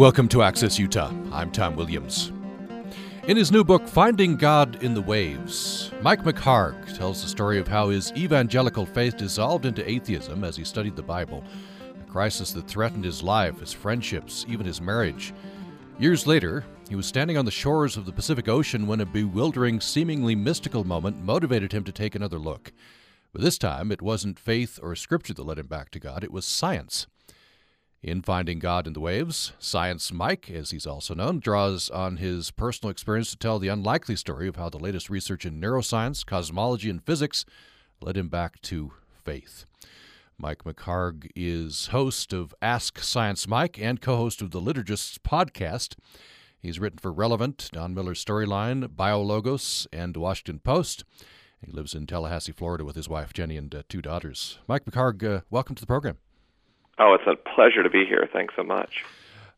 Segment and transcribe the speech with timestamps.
[0.00, 1.12] Welcome to Access Utah.
[1.30, 2.32] I'm Tom Williams.
[3.28, 7.68] In his new book, Finding God in the Waves, Mike McHargue tells the story of
[7.68, 11.44] how his evangelical faith dissolved into atheism as he studied the Bible,
[12.00, 15.34] a crisis that threatened his life, his friendships, even his marriage.
[15.98, 19.82] Years later, he was standing on the shores of the Pacific Ocean when a bewildering,
[19.82, 22.72] seemingly mystical moment motivated him to take another look.
[23.34, 26.32] But this time, it wasn't faith or scripture that led him back to God, it
[26.32, 27.06] was science.
[28.02, 32.50] In Finding God in the Waves, Science Mike, as he's also known, draws on his
[32.50, 36.88] personal experience to tell the unlikely story of how the latest research in neuroscience, cosmology,
[36.88, 37.44] and physics
[38.00, 38.92] led him back to
[39.22, 39.66] faith.
[40.38, 45.96] Mike McHargue is host of Ask Science Mike and co host of the Liturgists podcast.
[46.58, 51.04] He's written for Relevant, Don Miller's Storyline, BioLogos, and Washington Post.
[51.62, 54.58] He lives in Tallahassee, Florida with his wife Jenny and uh, two daughters.
[54.66, 56.16] Mike McHargue, uh, welcome to the program.
[56.98, 58.28] Oh, it's a pleasure to be here.
[58.32, 59.04] Thanks so much.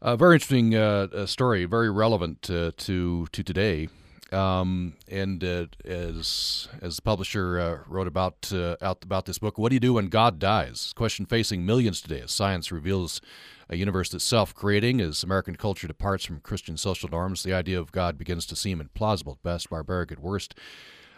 [0.00, 3.88] A very interesting uh, story, very relevant uh, to to today.
[4.32, 9.58] Um, and uh, as as the publisher uh, wrote about uh, out about this book,
[9.58, 10.92] what do you do when God dies?
[10.96, 13.20] Question facing millions today as science reveals
[13.68, 15.00] a universe that's self-creating.
[15.00, 18.80] As American culture departs from Christian social norms, the idea of God begins to seem
[18.80, 20.54] implausible at best, barbaric at worst.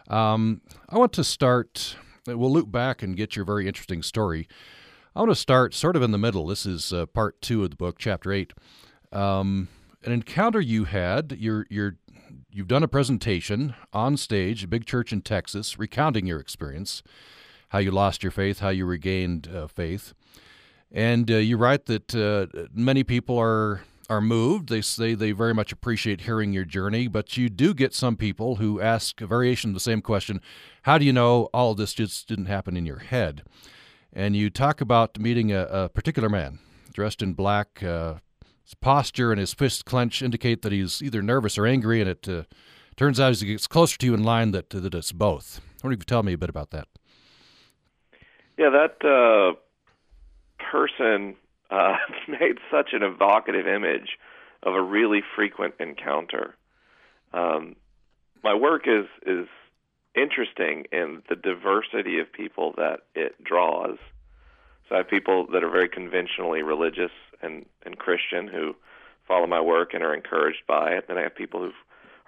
[0.08, 1.96] Um, I want to start.
[2.26, 4.48] We'll loop back and get your very interesting story.
[5.16, 6.48] I want to start sort of in the middle.
[6.48, 8.52] This is uh, part two of the book, chapter eight.
[9.12, 9.68] Um,
[10.02, 11.36] an encounter you had.
[11.38, 11.98] You're you're
[12.50, 17.04] you've done a presentation on stage, a big church in Texas, recounting your experience,
[17.68, 20.14] how you lost your faith, how you regained uh, faith,
[20.90, 24.68] and uh, you write that uh, many people are are moved.
[24.68, 28.56] They say they very much appreciate hearing your journey, but you do get some people
[28.56, 30.40] who ask a variation of the same question:
[30.82, 33.44] How do you know all this just didn't happen in your head?
[34.14, 36.60] And you talk about meeting a, a particular man
[36.92, 37.82] dressed in black.
[37.82, 38.14] Uh,
[38.62, 42.28] his posture and his fists clenched indicate that he's either nervous or angry, and it
[42.28, 42.44] uh,
[42.96, 45.60] turns out as he gets closer to you in line that, that it's both.
[45.60, 46.88] I wonder if you could tell me a bit about that.
[48.56, 49.56] Yeah, that uh,
[50.58, 51.34] person
[51.70, 51.96] uh,
[52.28, 54.18] made such an evocative image
[54.62, 56.54] of a really frequent encounter.
[57.32, 57.76] Um,
[58.42, 59.48] my work is is
[60.14, 63.98] interesting in the diversity of people that it draws.
[64.88, 67.12] So I have people that are very conventionally religious
[67.42, 68.74] and, and Christian who
[69.26, 71.08] follow my work and are encouraged by it.
[71.08, 71.72] Then I have people who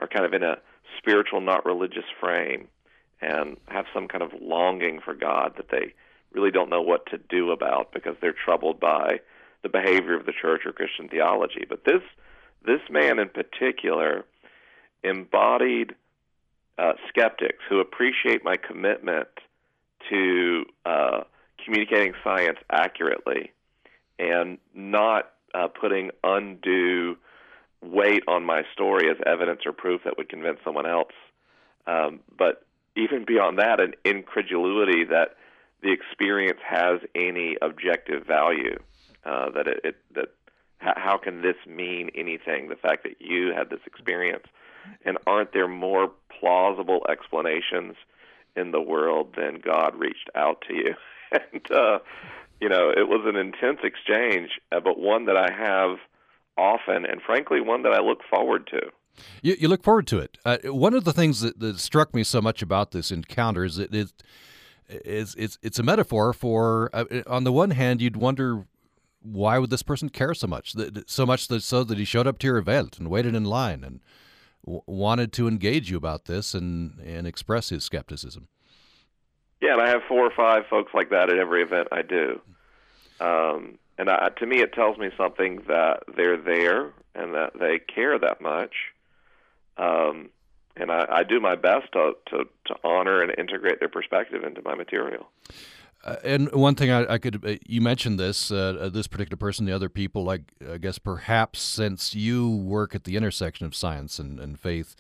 [0.01, 0.57] are kind of in a
[0.99, 2.69] spiritual, not religious frame
[3.21, 5.95] and have some kind of longing for God that they
[6.33, 9.21] really don't know what to do about because they're troubled by
[9.63, 11.65] the behavior of the church or Christian theology.
[11.69, 12.03] But this
[12.65, 14.25] this man in particular
[15.05, 15.95] embodied
[16.79, 19.29] uh, skeptics who appreciate my commitment
[20.11, 21.21] to uh,
[21.67, 23.53] communicating science accurately
[24.19, 27.17] and not uh, putting undue
[27.83, 31.13] weight on my story as evidence or proof that would convince someone else.
[31.87, 32.65] Um, but
[32.97, 35.37] even beyond that, an incredulity that
[35.83, 38.79] the experience has any objective value.
[39.25, 40.29] Uh, that it, it that
[40.79, 42.69] how can this mean anything?
[42.69, 44.45] The fact that you had this experience,
[45.05, 47.97] and aren't there more plausible explanations
[48.55, 50.95] in the world than God reached out to you?
[51.53, 51.99] and uh,
[52.61, 55.99] you know, it was an intense exchange, uh, but one that I have
[56.57, 58.81] often, and frankly, one that I look forward to.
[59.43, 60.39] You, you look forward to it.
[60.45, 63.77] Uh, one of the things that, that, struck me so much about this encounter is
[63.77, 64.13] that it,
[64.89, 68.67] it's, it's, it's a metaphor for, uh, on the one hand, you'd wonder
[69.23, 70.75] why would this person care so much?
[71.07, 73.83] So much that so that he showed up to your event and waited in line
[73.83, 74.01] and
[74.65, 78.47] w- wanted to engage you about this and and express his skepticism.
[79.61, 82.41] Yeah, and I have four or five folks like that at every event I do.
[83.21, 87.79] Um, and I, to me, it tells me something that they're there and that they
[87.79, 88.75] care that much.
[89.79, 90.29] Um,
[90.77, 94.61] and I, I do my best to, to, to honor and integrate their perspective into
[94.63, 95.29] my material.
[96.05, 99.39] Uh, and one thing I, I could, uh, you mentioned this, uh, uh, this particular
[99.39, 103.75] person, the other people, like, I guess perhaps since you work at the intersection of
[103.75, 104.95] science and, and faith,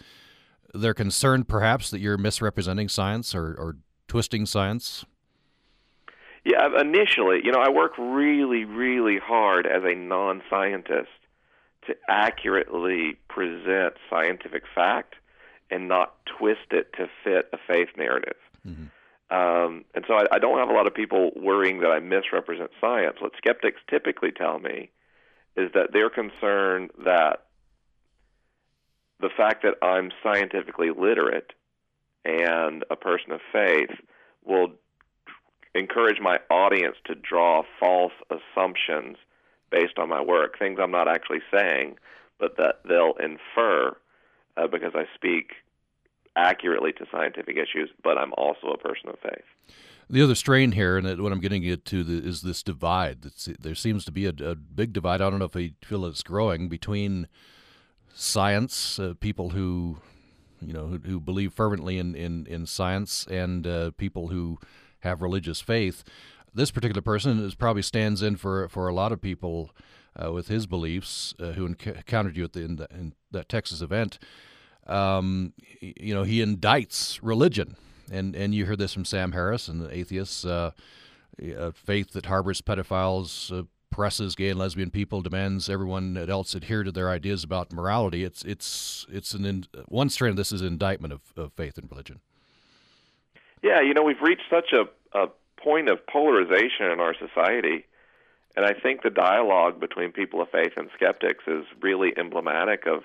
[0.75, 3.77] they're concerned perhaps that you're misrepresenting science or, or
[4.09, 5.05] twisting science?
[6.45, 11.09] Yeah, initially, you know, I work really, really hard as a non scientist
[11.87, 15.17] to accurately present scientific fact
[15.71, 18.37] and not twist it to fit a faith narrative.
[18.67, 18.85] Mm-hmm.
[19.37, 22.71] Um, and so I, I don't have a lot of people worrying that I misrepresent
[22.81, 23.17] science.
[23.21, 24.91] What skeptics typically tell me
[25.57, 27.47] is that they're concerned that
[29.19, 31.53] the fact that I'm scientifically literate
[32.27, 33.91] and a person of faith
[34.45, 34.73] will
[35.75, 39.17] encourage my audience to draw false assumptions
[39.71, 41.97] based on my work, things I'm not actually saying,
[42.39, 43.97] but that they'll infer
[44.57, 45.53] uh, because I speak
[46.35, 49.45] accurately to scientific issues, but I'm also a person of faith.
[50.09, 53.25] The other strain here, and what I'm getting to, the, is this divide.
[53.25, 55.21] It's, there seems to be a, a, big divide.
[55.21, 57.27] I don't know if I feel it's growing between
[58.15, 59.99] science, uh, people who,
[60.61, 64.59] you know, who, who, believe fervently in in, in science, and uh, people who
[65.01, 66.05] have religious faith.
[66.55, 69.71] This particular person is probably stands in for for a lot of people
[70.23, 73.83] uh, with his beliefs uh, who encountered you at the, in, the, in that Texas
[73.83, 74.19] event.
[74.87, 77.77] Um, you know, he indicts religion,
[78.11, 80.45] and and you heard this from Sam Harris and the atheists.
[80.45, 80.73] Uh,
[81.75, 86.93] faith that harbors pedophiles, uh, presses gay and lesbian people, demands everyone else adhere to
[86.93, 88.25] their ideas about morality.
[88.25, 91.79] It's it's it's an in, one strand of this is an indictment of, of faith
[91.79, 92.21] and religion.
[93.63, 94.85] Yeah, you know, we've reached such a,
[95.19, 95.29] a
[95.63, 97.87] point of polarization in our society.
[98.57, 103.03] And I think the dialogue between people of faith and skeptics is really emblematic of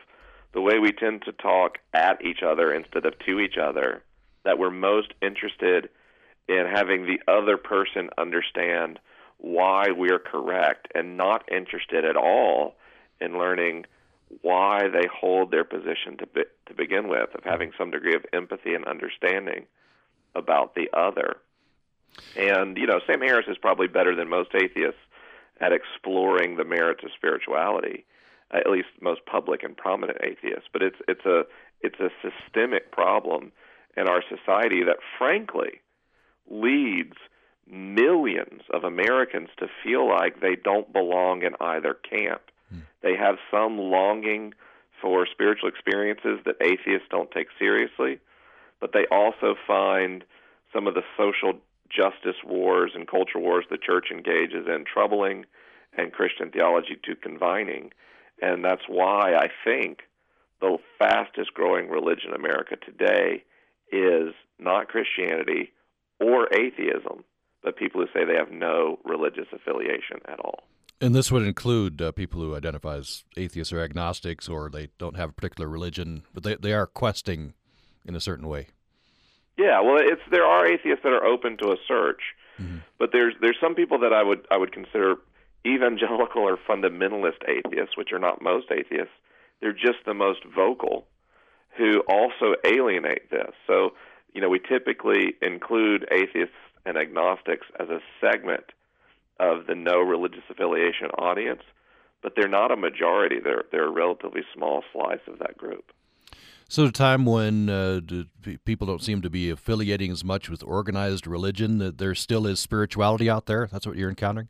[0.53, 4.01] the way we tend to talk at each other instead of to each other,
[4.43, 5.89] that we're most interested
[6.47, 8.99] in having the other person understand
[9.41, 12.75] why we're correct and not interested at all
[13.19, 13.85] in learning
[14.41, 18.23] why they hold their position to be, to begin with of having some degree of
[18.31, 19.65] empathy and understanding
[20.35, 21.37] about the other.
[22.37, 25.01] And you know, Sam Harris is probably better than most atheists
[25.59, 28.05] at exploring the merits of spirituality,
[28.51, 30.69] at least most public and prominent atheists.
[30.71, 31.43] But it's it's a
[31.81, 33.51] it's a systemic problem
[33.97, 35.81] in our society that frankly
[36.49, 37.15] leads
[37.69, 42.41] millions of Americans to feel like they don't belong in either camp.
[42.69, 42.79] Hmm.
[43.01, 44.53] They have some longing
[45.01, 48.19] for spiritual experiences that atheists don't take seriously,
[48.79, 50.23] but they also find
[50.73, 51.53] some of the social
[51.89, 55.45] justice wars and culture wars the church engages in troubling
[55.97, 57.91] and Christian theology too confining.
[58.41, 59.99] And that's why I think
[60.61, 63.43] the fastest growing religion in America today
[63.91, 65.73] is not Christianity
[66.19, 67.23] or atheism,
[67.63, 70.63] but people who say they have no religious affiliation at all.
[70.99, 75.17] And this would include uh, people who identify as atheists or agnostics, or they don't
[75.17, 77.53] have a particular religion, but they, they are questing
[78.05, 78.67] in a certain way.
[79.57, 82.21] Yeah, well, it's there are atheists that are open to a search,
[82.59, 82.77] mm-hmm.
[82.99, 85.15] but there's there's some people that I would I would consider
[85.65, 89.13] evangelical or fundamentalist atheists, which are not most atheists.
[89.59, 91.05] They're just the most vocal,
[91.77, 93.51] who also alienate this.
[93.67, 93.91] So,
[94.33, 96.55] you know, we typically include atheists
[96.85, 98.65] and agnostics as a segment
[99.39, 101.61] of the no religious affiliation audience,
[102.21, 103.39] but they're not a majority.
[103.43, 105.91] They're they're a relatively small slice of that group.
[106.71, 107.99] So, a time when uh,
[108.63, 112.61] people don't seem to be affiliating as much with organized religion, that there still is
[112.61, 113.67] spirituality out there.
[113.69, 114.47] That's what you're encountering.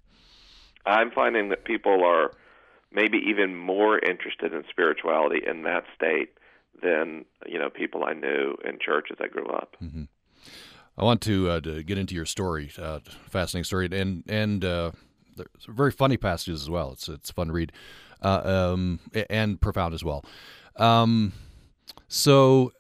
[0.86, 2.32] I'm finding that people are
[2.92, 6.38] maybe even more interested in spirituality in that state
[6.84, 9.76] than you know people I knew in church as I grew up.
[9.84, 10.04] Mm-hmm.
[11.02, 14.92] I want to, uh, to, get into your story, uh, fascinating story, and and uh,
[15.68, 16.92] very funny passages as well.
[16.92, 17.72] It's it's a fun read,
[18.22, 18.42] uh,
[18.74, 20.24] um, and profound as well.
[20.76, 21.34] Um,
[22.08, 22.72] so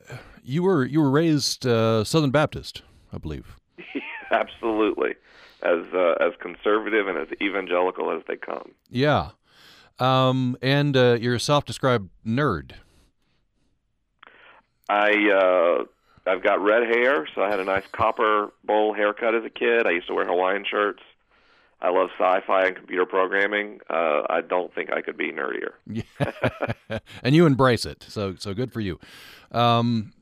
[0.43, 3.57] you were you were raised uh, Southern Baptist, I believe.
[4.31, 5.15] Absolutely,
[5.63, 8.73] as uh, as conservative and as evangelical as they come.
[8.87, 9.31] Yeah,
[9.97, 12.73] um, and uh, you're a self-described nerd.
[14.89, 15.85] I uh,
[16.25, 19.87] I've got red hair, so I had a nice copper bowl haircut as a kid.
[19.87, 21.01] I used to wear Hawaiian shirts.
[21.81, 23.79] I love sci-fi and computer programming.
[23.89, 25.71] Uh, I don't think I could be nerdier.
[25.87, 26.99] Yeah.
[27.23, 28.99] and you embrace it, so so good for you.
[29.51, 30.13] Um,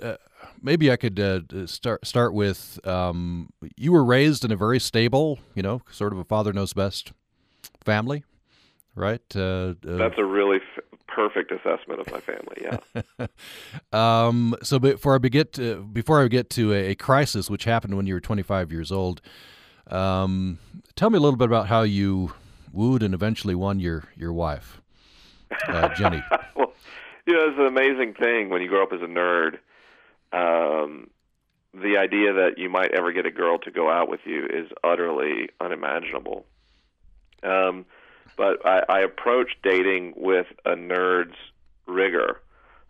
[0.00, 0.16] uh,
[0.60, 5.38] maybe I could uh, start start with um, you were raised in a very stable,
[5.54, 7.12] you know, sort of a father knows best
[7.84, 8.24] family,
[8.96, 9.22] right?
[9.34, 10.58] Uh, uh, That's a really
[11.16, 12.58] perfect assessment of my family.
[12.60, 13.26] Yeah.
[14.26, 17.96] um, so before I get to, before I get to a, a crisis which happened
[17.96, 19.22] when you were 25 years old.
[19.86, 20.58] Um,
[20.94, 22.34] tell me a little bit about how you
[22.70, 24.82] wooed and eventually won your your wife,
[25.68, 26.22] uh, Jenny.
[26.56, 26.72] well,
[27.26, 29.58] you know, it's an amazing thing when you grow up as a nerd.
[30.32, 31.08] Um,
[31.72, 34.68] the idea that you might ever get a girl to go out with you is
[34.84, 36.44] utterly unimaginable.
[37.42, 37.86] Um,
[38.36, 41.36] but I, I approached dating with a nerd's
[41.86, 42.40] rigor.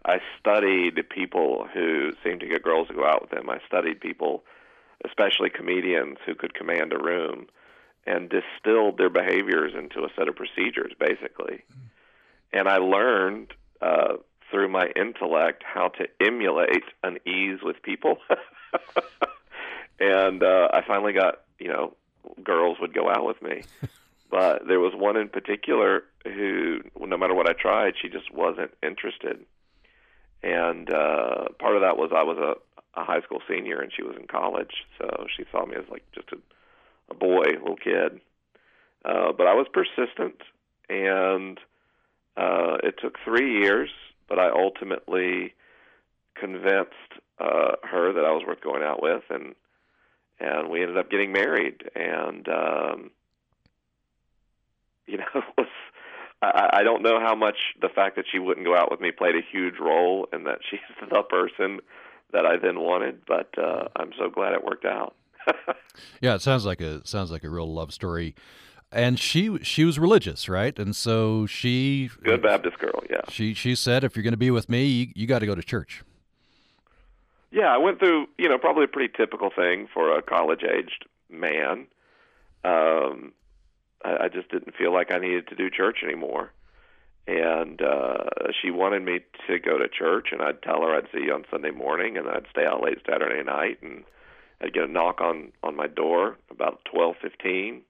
[0.05, 3.51] I studied people who seemed to get girls to go out with them.
[3.51, 4.45] I studied people
[5.05, 7.47] especially comedians who could command a room,
[8.07, 11.65] and distilled their behaviors into a set of procedures, basically.
[12.53, 14.15] And I learned uh,
[14.51, 18.19] through my intellect how to emulate an ease with people.
[20.01, 21.95] and uh, I finally got, you know,
[22.45, 23.63] girls would go out with me.
[24.31, 28.73] But there was one in particular who, no matter what I tried, she just wasn't
[28.83, 29.45] interested.
[30.43, 34.03] And uh, part of that was I was a, a high school senior and she
[34.03, 36.37] was in college, so she saw me as like just a,
[37.11, 38.21] a boy, little kid.
[39.05, 40.41] Uh, but I was persistent,
[40.89, 41.59] and
[42.37, 43.91] uh, it took three years,
[44.29, 45.55] but I ultimately
[46.35, 46.93] convinced
[47.39, 49.55] uh, her that I was worth going out with, and
[50.39, 51.83] and we ended up getting married.
[51.95, 53.11] And um,
[55.13, 55.25] you know,
[55.59, 55.67] was
[56.43, 59.11] I, I don't know how much the fact that she wouldn't go out with me
[59.11, 61.81] played a huge role in that she's the person
[62.33, 65.15] that I then wanted, but uh, I'm so glad it worked out.
[66.21, 68.35] yeah, it sounds like a sounds like a real love story.
[68.93, 70.77] And she she was religious, right?
[70.79, 73.23] And so she good Baptist girl, yeah.
[73.29, 75.55] She she said, if you're going to be with me, you, you got to go
[75.55, 76.03] to church.
[77.51, 81.07] Yeah, I went through you know probably a pretty typical thing for a college aged
[81.31, 81.87] man.
[82.65, 83.33] Um,
[84.07, 86.53] I, I just didn't feel like I needed to do church anymore.
[87.27, 91.25] And uh, she wanted me to go to church, and I'd tell her I'd see
[91.25, 94.05] you on Sunday morning, and I'd stay out late Saturday night, and
[94.61, 97.83] I'd get a knock on on my door about twelve fifteen,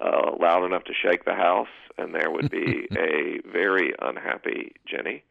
[0.00, 1.68] uh, loud enough to shake the house,
[1.98, 5.22] and there would be a very unhappy Jenny.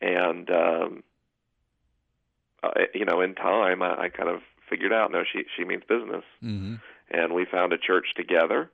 [0.00, 1.04] And um,
[2.64, 5.84] uh, you know, in time, I, I kind of figured out no, she she means
[5.88, 6.74] business, mm-hmm.
[7.12, 8.72] and we found a church together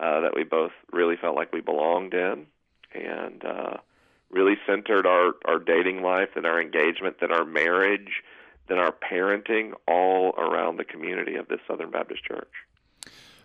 [0.00, 2.46] uh, that we both really felt like we belonged in,
[2.94, 3.76] and uh,
[4.30, 8.22] really centered our our dating life and our engagement, then our marriage,
[8.68, 12.52] then our parenting, all around the community of this Southern Baptist Church.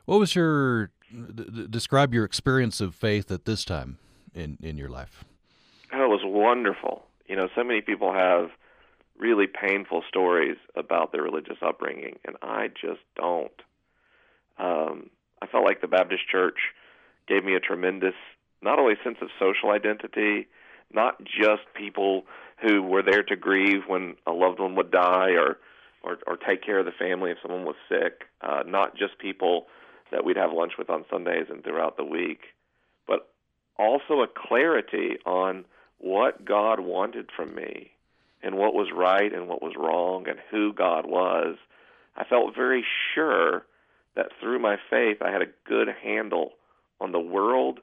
[0.06, 3.98] What was your d- describe your experience of faith at this time
[4.34, 5.26] in in your life?
[5.92, 7.06] Oh, it was wonderful.
[7.28, 8.52] You know, so many people have
[9.18, 13.52] really painful stories about their religious upbringing, and I just don't.
[14.58, 15.10] Um,
[15.42, 16.58] I felt like the Baptist Church
[17.27, 18.15] gave me a tremendous,
[18.62, 20.48] not only sense of social identity,
[20.94, 22.25] not just people
[22.62, 25.58] who were there to grieve when a loved one would die or
[26.04, 29.65] or, or take care of the family if someone was sick, uh, not just people
[30.12, 32.42] that we'd have lunch with on Sundays and throughout the week,
[33.08, 33.27] but
[33.80, 35.65] also a clarity on
[35.98, 37.89] what God wanted from me
[38.44, 41.58] and what was right and what was wrong and who God was.
[42.15, 43.65] I felt very sure
[44.15, 46.51] that through my faith I had a good handle
[47.00, 47.79] on the world,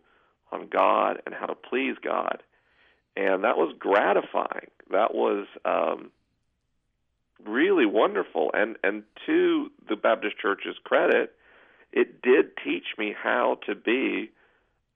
[0.51, 2.43] on God, and how to please God.
[3.17, 4.71] And that was gratifying.
[4.91, 6.11] That was um,
[7.45, 8.51] really wonderful.
[8.55, 11.35] And and to the Baptist Church's credit,
[11.93, 14.31] it did teach me how to be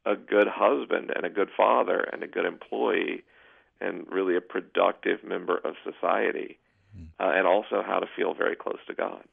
[0.07, 3.25] a good husband and a good father and a good employee
[3.81, 6.59] and really a productive member of society,
[6.97, 7.05] hmm.
[7.21, 9.25] uh, and also how to feel very close to God.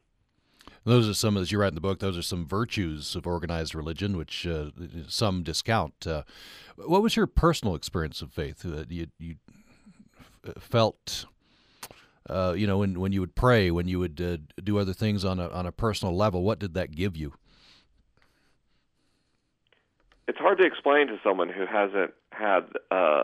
[0.84, 3.74] Those are some, as you write in the book, those are some virtues of organized
[3.74, 4.66] religion, which uh,
[5.08, 6.06] some discount.
[6.06, 6.24] Uh,
[6.76, 8.60] what was your personal experience of faith?
[8.62, 9.36] that you, you
[10.58, 11.24] felt,
[12.28, 15.24] uh, you know, when, when you would pray, when you would uh, do other things
[15.24, 17.32] on a, on a personal level, what did that give you?
[20.28, 23.22] It's hard to explain to someone who hasn't had uh,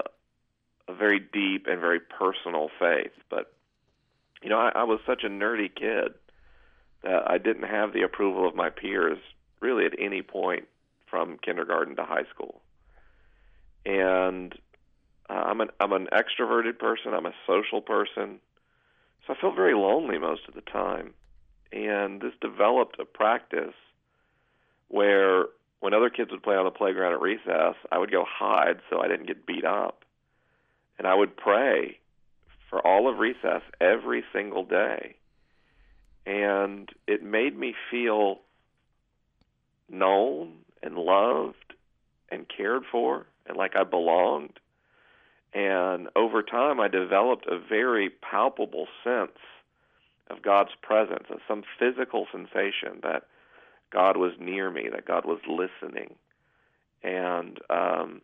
[0.89, 3.53] a very deep and very personal faith, but
[4.43, 6.15] you know, I, I was such a nerdy kid
[7.07, 9.19] uh, I didn't have the approval of my peers
[9.61, 10.69] really at any point
[11.09, 12.61] from kindergarten to high school.
[13.85, 14.55] And
[15.29, 17.15] uh, I'm an I'm an extroverted person.
[17.15, 18.41] I'm a social person,
[19.27, 21.15] so I felt very lonely most of the time.
[21.73, 23.75] And this developed a practice
[24.89, 25.47] where
[25.79, 29.01] when other kids would play on the playground at recess, I would go hide so
[29.01, 30.05] I didn't get beat up.
[30.99, 31.99] And I would pray
[32.69, 35.17] for all of recess every single day
[36.27, 38.41] and it made me feel
[39.89, 41.75] known and loved
[42.31, 44.59] and cared for and like I belonged.
[45.53, 49.39] And over time, I developed a very palpable sense
[50.31, 53.25] of God's presence, of some physical sensation that
[53.91, 56.15] God was near me, that God was listening.
[57.03, 58.21] And um,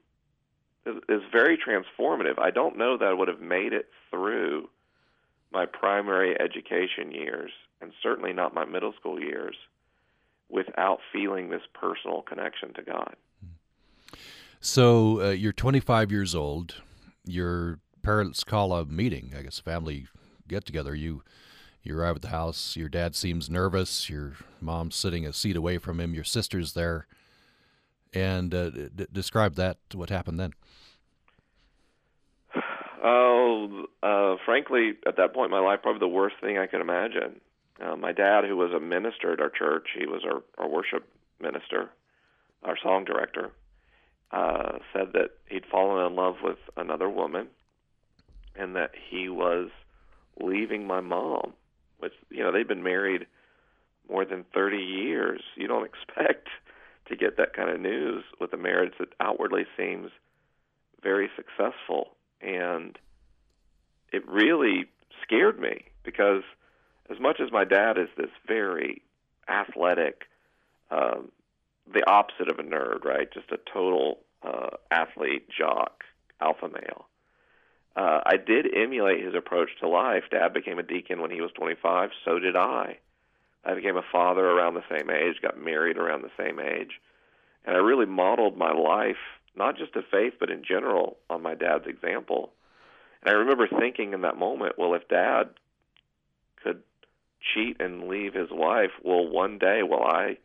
[0.85, 2.38] it, it is very transformative.
[2.38, 4.69] I don't know that I would have made it through
[5.56, 9.56] my primary education years and certainly not my middle school years,
[10.50, 13.16] without feeling this personal connection to God.
[14.60, 16.82] So uh, you're 25 years old.
[17.25, 20.06] Your parents call a meeting, I guess, family
[20.46, 20.94] get together.
[20.94, 21.22] You
[21.82, 22.76] you arrive at the house.
[22.76, 24.10] Your dad seems nervous.
[24.10, 26.12] Your mom's sitting a seat away from him.
[26.12, 27.06] Your sister's there.
[28.12, 29.78] And uh, d- describe that.
[29.94, 30.52] What happened then?
[33.03, 36.81] Oh, uh, frankly, at that point in my life, probably the worst thing I could
[36.81, 37.41] imagine.
[37.81, 41.07] Uh, my dad, who was a minister at our church, he was our, our worship
[41.41, 41.91] minister.
[42.62, 43.53] our song director,
[44.33, 47.49] uh, said that he'd fallen in love with another woman,
[48.55, 49.69] and that he was
[50.41, 51.53] leaving my mom.
[51.99, 53.26] Which you know they've been married
[54.09, 55.43] more than 30 years.
[55.57, 56.49] You don't expect
[57.09, 60.11] to get that kind of news with a marriage that outwardly seems
[61.03, 62.15] very successful.
[62.40, 62.99] And
[64.12, 64.87] it really
[65.23, 66.43] scared me because,
[67.11, 69.02] as much as my dad is this very
[69.49, 70.23] athletic,
[70.90, 71.31] um,
[71.93, 73.33] the opposite of a nerd, right?
[73.33, 76.05] Just a total uh, athlete, jock,
[76.40, 77.07] alpha male.
[77.97, 80.25] Uh, I did emulate his approach to life.
[80.31, 82.11] Dad became a deacon when he was 25.
[82.25, 82.99] So did I.
[83.64, 87.00] I became a father around the same age, got married around the same age,
[87.64, 89.16] and I really modeled my life,
[89.56, 92.52] not just of faith, but in general, on my dad's example.
[93.22, 95.50] And I remember thinking in that moment, well, if dad
[96.62, 96.82] could
[97.54, 100.38] cheat and leave his wife, well, one day will I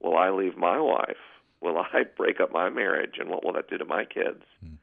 [0.00, 1.16] will I leave my wife?
[1.60, 4.42] Will I break up my marriage and what will that do to my kids?
[4.64, 4.76] Mm.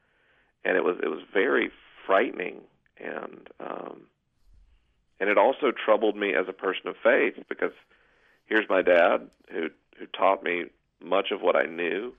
[0.64, 1.70] And it was it was very
[2.06, 2.60] frightening
[2.98, 4.02] and um
[5.20, 7.72] and it also troubled me as a person of faith because
[8.46, 9.68] here's my dad who
[9.98, 10.64] who taught me
[11.00, 12.14] much of what I knew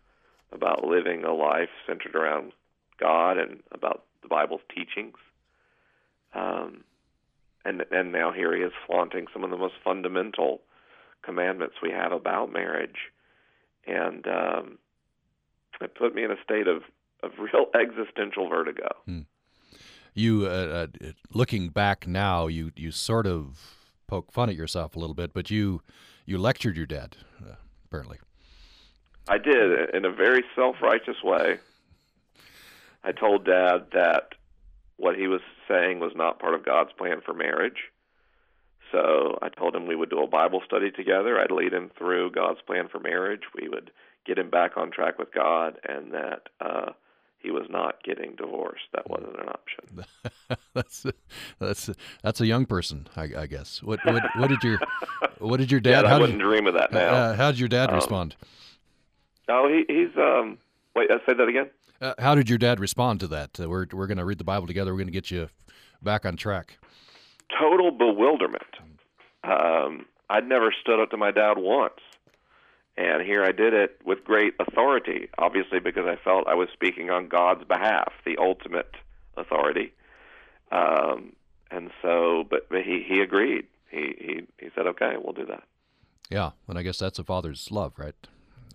[0.51, 2.51] about living a life centered around
[2.99, 5.17] God and about the Bible's teachings.
[6.33, 6.83] Um,
[7.63, 10.61] and and now here he is flaunting some of the most fundamental
[11.23, 13.11] commandments we have about marriage,
[13.87, 14.77] and um,
[15.81, 16.83] it put me in a state of
[17.23, 18.89] of real existential vertigo.
[19.05, 19.21] Hmm
[20.15, 23.75] you uh, uh, looking back now, you you sort of
[24.07, 25.81] poke fun at yourself a little bit, but you
[26.25, 28.17] you lectured your dad, uh, apparently.
[29.27, 31.59] I did in a very self-righteous way.
[33.03, 34.33] I told Dad that
[34.97, 37.91] what he was saying was not part of God's plan for marriage.
[38.91, 41.39] So I told him we would do a Bible study together.
[41.39, 43.41] I'd lead him through God's plan for marriage.
[43.59, 43.91] We would
[44.25, 46.91] get him back on track with God, and that uh,
[47.39, 48.85] he was not getting divorced.
[48.93, 50.57] That wasn't an option.
[50.73, 51.05] that's
[51.59, 51.89] that's
[52.23, 53.83] that's a young person, I, I guess.
[53.83, 54.79] What, what, what did your
[55.39, 56.05] what did your dad?
[56.05, 57.13] yeah, I wouldn't did, dream of that now.
[57.13, 58.35] Uh, how did your dad um, respond?
[59.49, 60.57] Oh, he, he's um.
[60.95, 61.69] Wait, I say that again.
[62.01, 63.59] Uh, how did your dad respond to that?
[63.59, 64.91] Uh, we're we're going to read the Bible together.
[64.91, 65.49] We're going to get you
[66.01, 66.77] back on track.
[67.59, 68.63] Total bewilderment.
[69.43, 71.99] Um, I'd never stood up to my dad once.
[72.97, 77.09] And here I did it with great authority, obviously because I felt I was speaking
[77.09, 78.95] on God's behalf, the ultimate
[79.35, 79.93] authority.
[80.71, 81.33] Um,
[81.69, 83.67] and so, but, but he, he agreed.
[83.89, 85.63] He, he, he said, okay, we'll do that.
[86.29, 88.15] Yeah, and I guess that's a father's love, right?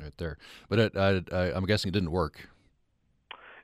[0.01, 0.39] Right there.
[0.69, 2.49] But it, I, I, I'm guessing it didn't work.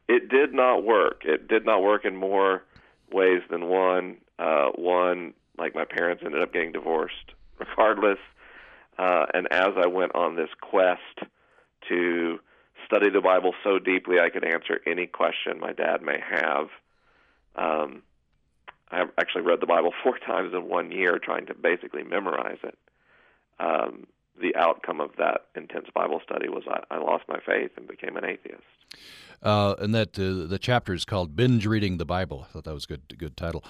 [0.08, 1.22] It did not work.
[1.24, 2.62] It did not work in more
[3.10, 4.18] ways than one.
[4.38, 8.18] Uh, one, like my parents ended up getting divorced regardless.
[8.98, 11.28] Uh, and as I went on this quest
[11.88, 12.38] to
[12.86, 16.68] study the Bible so deeply I could answer any question my dad may have,
[17.56, 18.02] um,
[18.90, 22.78] I actually read the Bible four times in one year, trying to basically memorize it.
[23.58, 24.06] Um,
[24.40, 28.16] the outcome of that intense Bible study was I, I lost my faith and became
[28.16, 28.62] an atheist.
[29.42, 32.74] Uh, and that uh, the chapter is called "Binge Reading the Bible." I thought that
[32.74, 33.62] was a good, good title.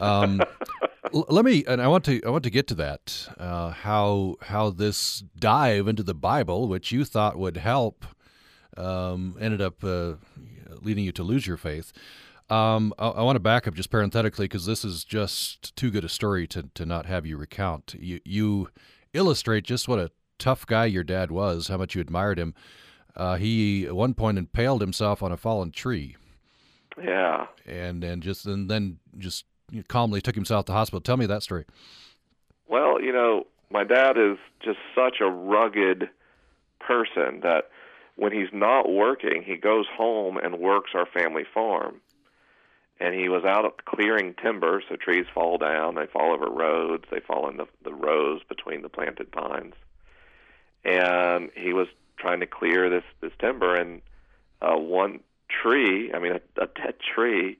[0.00, 0.42] Um,
[1.14, 3.28] l- let me, and I want to, I want to get to that.
[3.38, 8.04] Uh, how how this dive into the Bible, which you thought would help,
[8.76, 10.14] um, ended up uh,
[10.80, 11.92] leading you to lose your faith.
[12.50, 16.04] Um, I, I, want to back up just parenthetically because this is just too good
[16.04, 17.94] a story to, to not have you recount.
[17.98, 18.68] You, you
[19.12, 22.54] illustrate just what a tough guy your dad was, how much you admired him.
[23.14, 26.16] Uh, he at one point impaled himself on a fallen tree.
[27.02, 27.46] Yeah.
[27.66, 29.44] And and just and then just
[29.88, 31.00] calmly took himself to the hospital.
[31.00, 31.64] Tell me that story.
[32.68, 36.08] Well, you know, my dad is just such a rugged
[36.80, 37.68] person that
[38.16, 42.00] when he's not working, he goes home and works our family farm.
[43.02, 47.18] And he was out clearing timber, so trees fall down, they fall over roads, they
[47.18, 49.74] fall in the, the rows between the planted pines.
[50.84, 54.02] And he was trying to clear this this timber, and
[54.60, 57.58] uh, one tree, I mean a, a dead tree,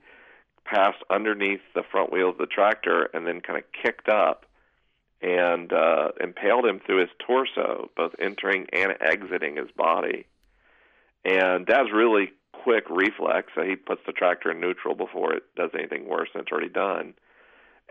[0.63, 4.45] passed underneath the front wheels of the tractor and then kind of kicked up
[5.21, 10.25] and uh, impaled him through his torso, both entering and exiting his body.
[11.25, 12.31] And Dad's really
[12.63, 16.43] quick reflex, so he puts the tractor in neutral before it does anything worse than
[16.43, 17.13] it's already done.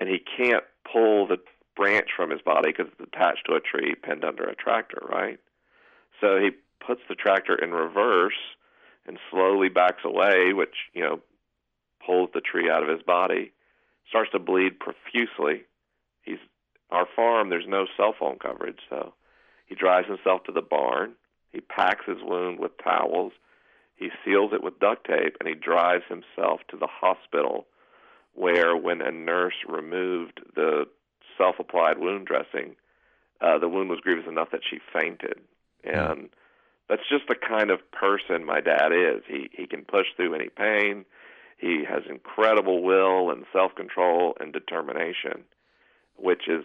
[0.00, 1.38] And he can't pull the
[1.76, 5.38] branch from his body because it's attached to a tree pinned under a tractor, right?
[6.20, 6.50] So he
[6.84, 8.38] puts the tractor in reverse
[9.06, 11.20] and slowly backs away, which, you know,
[12.04, 13.52] pulls the tree out of his body,
[14.08, 15.64] starts to bleed profusely.
[16.22, 16.38] He's
[16.90, 19.14] our farm, there's no cell phone coverage, so
[19.66, 21.14] he drives himself to the barn.
[21.52, 23.32] He packs his wound with towels,
[23.96, 27.66] he seals it with duct tape, and he drives himself to the hospital
[28.34, 30.86] where, when a nurse removed the
[31.36, 32.76] self applied wound dressing,
[33.40, 35.40] uh, the wound was grievous enough that she fainted.
[35.84, 36.28] And
[36.88, 39.22] that's just the kind of person my dad is.
[39.26, 41.04] He he can push through any pain.
[41.58, 45.44] He has incredible will and self control and determination,
[46.16, 46.64] which is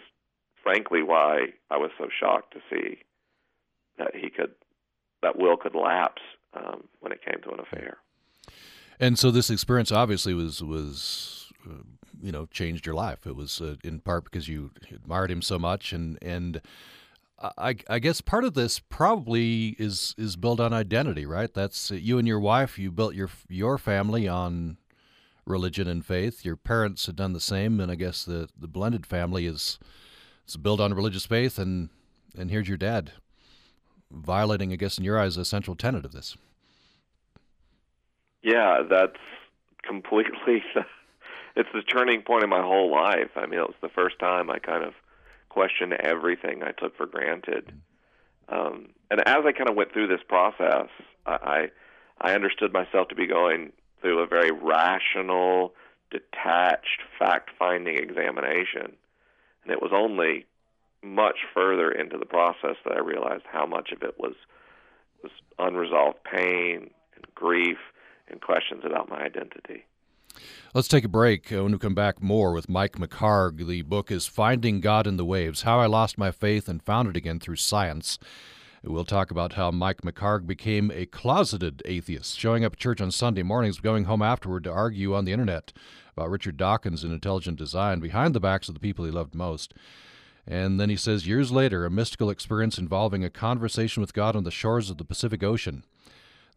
[0.64, 3.00] frankly why I was so shocked to see
[3.98, 4.54] that he could
[5.22, 6.22] that will could lapse
[6.58, 7.98] um, when it came to an affair.
[9.00, 11.84] And so this experience obviously was was uh,
[12.22, 13.28] you know changed your life.
[13.28, 16.62] It was uh, in part because you admired him so much, and and
[17.40, 21.54] I, I guess part of this probably is is built on identity, right?
[21.54, 22.80] That's uh, you and your wife.
[22.80, 24.78] You built your your family on
[25.46, 26.44] religion and faith.
[26.44, 29.78] Your parents had done the same, and I guess the the blended family is
[30.48, 31.60] is built on religious faith.
[31.60, 31.90] And
[32.36, 33.12] and here's your dad
[34.10, 36.38] violating, I guess, in your eyes, a central tenet of this.
[38.48, 39.20] Yeah, that's
[39.84, 40.64] completely.
[41.58, 43.32] it's the turning point in my whole life.
[43.36, 44.94] I mean, it was the first time I kind of
[45.50, 47.74] questioned everything I took for granted.
[48.48, 50.88] Um, and as I kind of went through this process,
[51.26, 51.72] I,
[52.22, 55.74] I understood myself to be going through a very rational,
[56.10, 58.96] detached, fact-finding examination,
[59.64, 60.46] and it was only
[61.04, 64.36] much further into the process that I realized how much of it was
[65.22, 67.78] was unresolved pain and grief
[68.30, 69.86] and questions about my identity.
[70.74, 71.50] Let's take a break.
[71.50, 73.66] When we come back, more with Mike McHargue.
[73.66, 77.10] The book is Finding God in the Waves How I Lost My Faith and Found
[77.10, 78.20] It Again Through Science.
[78.84, 83.12] We'll talk about how Mike McHargue became a closeted atheist, showing up at church on
[83.12, 85.74] Sunday mornings, going home afterward to argue on the internet
[86.16, 89.74] about Richard Dawkins and intelligent design behind the backs of the people he loved most.
[90.46, 94.44] And then he says, years later, a mystical experience involving a conversation with God on
[94.44, 95.84] the shores of the Pacific Ocean.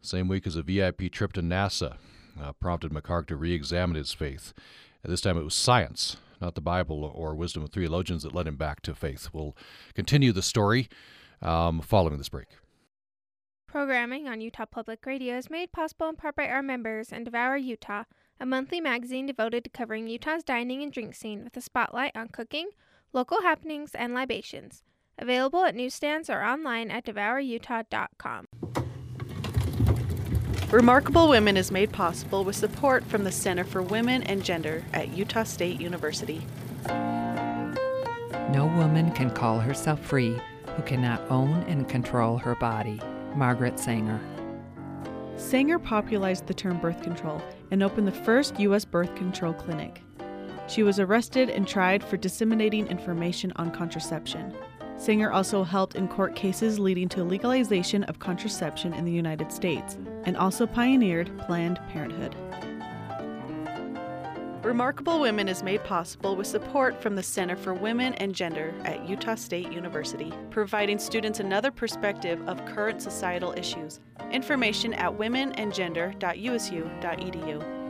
[0.01, 1.97] Same week as a VIP trip to NASA
[2.41, 4.53] uh, prompted McHargue to re examine his faith.
[5.03, 8.55] This time it was science, not the Bible or wisdom of theologians, that led him
[8.55, 9.29] back to faith.
[9.33, 9.55] We'll
[9.95, 10.89] continue the story
[11.41, 12.47] um, following this break.
[13.67, 17.57] Programming on Utah Public Radio is made possible in part by our members and Devour
[17.57, 18.03] Utah,
[18.39, 22.27] a monthly magazine devoted to covering Utah's dining and drink scene with a spotlight on
[22.27, 22.69] cooking
[23.13, 24.83] local happenings, and libations.
[25.17, 28.45] Available at newsstands or online at devourutah.com.
[30.71, 35.09] Remarkable Women is made possible with support from the Center for Women and Gender at
[35.09, 36.41] Utah State University.
[36.87, 40.39] No woman can call herself free
[40.77, 43.01] who cannot own and control her body.
[43.35, 44.21] Margaret Sanger.
[45.35, 48.85] Sanger popularized the term birth control and opened the first U.S.
[48.85, 50.01] birth control clinic.
[50.67, 54.55] She was arrested and tried for disseminating information on contraception.
[55.01, 59.97] Sanger also helped in court cases leading to legalization of contraception in the United States
[60.25, 62.35] and also pioneered Planned Parenthood.
[64.63, 69.09] Remarkable Women is made possible with support from the Center for Women and Gender at
[69.09, 74.01] Utah State University, providing students another perspective of current societal issues.
[74.31, 77.80] Information at womenandgender.usu.edu.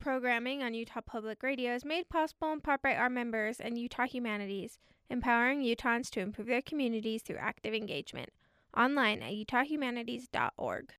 [0.00, 4.06] Programming on Utah Public Radio is made possible in part by our members and Utah
[4.06, 4.78] Humanities,
[5.10, 8.30] empowering Utahns to improve their communities through active engagement.
[8.74, 10.94] Online at utahhumanities.org.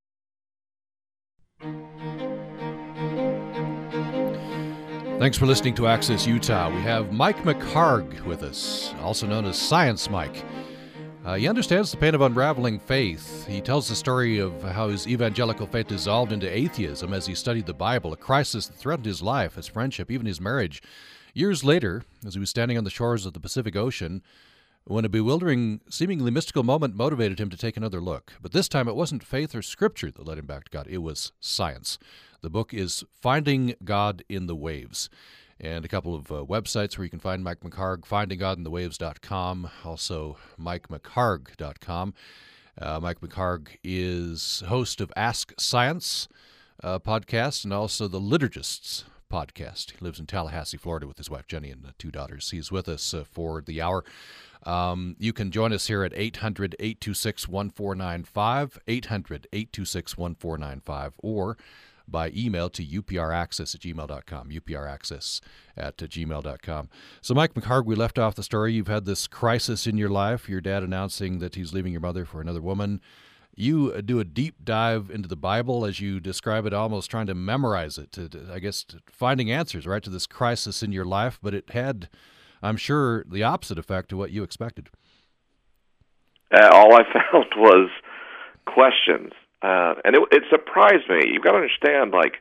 [5.19, 6.69] Thanks for listening to Access Utah.
[6.69, 10.45] We have Mike McHargue with us, also known as Science Mike.
[11.23, 13.45] Uh, he understands the pain of unraveling faith.
[13.45, 17.67] He tells the story of how his evangelical faith dissolved into atheism as he studied
[17.67, 20.81] the Bible, a crisis that threatened his life, his friendship, even his marriage.
[21.35, 24.23] Years later, as he was standing on the shores of the Pacific Ocean,
[24.85, 28.33] when a bewildering, seemingly mystical moment motivated him to take another look.
[28.41, 30.99] But this time it wasn't faith or scripture that led him back to God, it
[30.99, 31.99] was science.
[32.41, 35.07] The book is Finding God in the Waves
[35.61, 42.13] and a couple of uh, websites where you can find Mike McHargue, findinggodinthewaves.com, also mikemchargue.com.
[42.81, 46.27] Uh, Mike McHargue is host of Ask Science
[46.83, 49.91] uh, podcast and also the Liturgists podcast.
[49.91, 52.49] He lives in Tallahassee, Florida with his wife Jenny and uh, two daughters.
[52.49, 54.03] He's with us uh, for the hour.
[54.63, 61.57] Um, you can join us here at 800 826 1495, 800 826 1495, or
[62.11, 65.41] by email to upraccess at gmail.com, upraccess
[65.77, 66.89] at gmail.com.
[67.21, 68.73] So, Mike McHargue, we left off the story.
[68.73, 72.25] You've had this crisis in your life, your dad announcing that he's leaving your mother
[72.25, 73.01] for another woman.
[73.55, 77.27] you uh, do a deep dive into the Bible as you describe it, almost trying
[77.27, 78.11] to memorize it.
[78.13, 81.53] To, to I guess to finding answers right to this crisis in your life, but
[81.53, 82.09] it had,
[82.61, 84.89] I'm sure, the opposite effect to what you expected.
[86.53, 87.89] Uh, all I found was
[88.65, 91.31] questions, uh, and it, it surprised me.
[91.31, 92.37] You've got to understand, like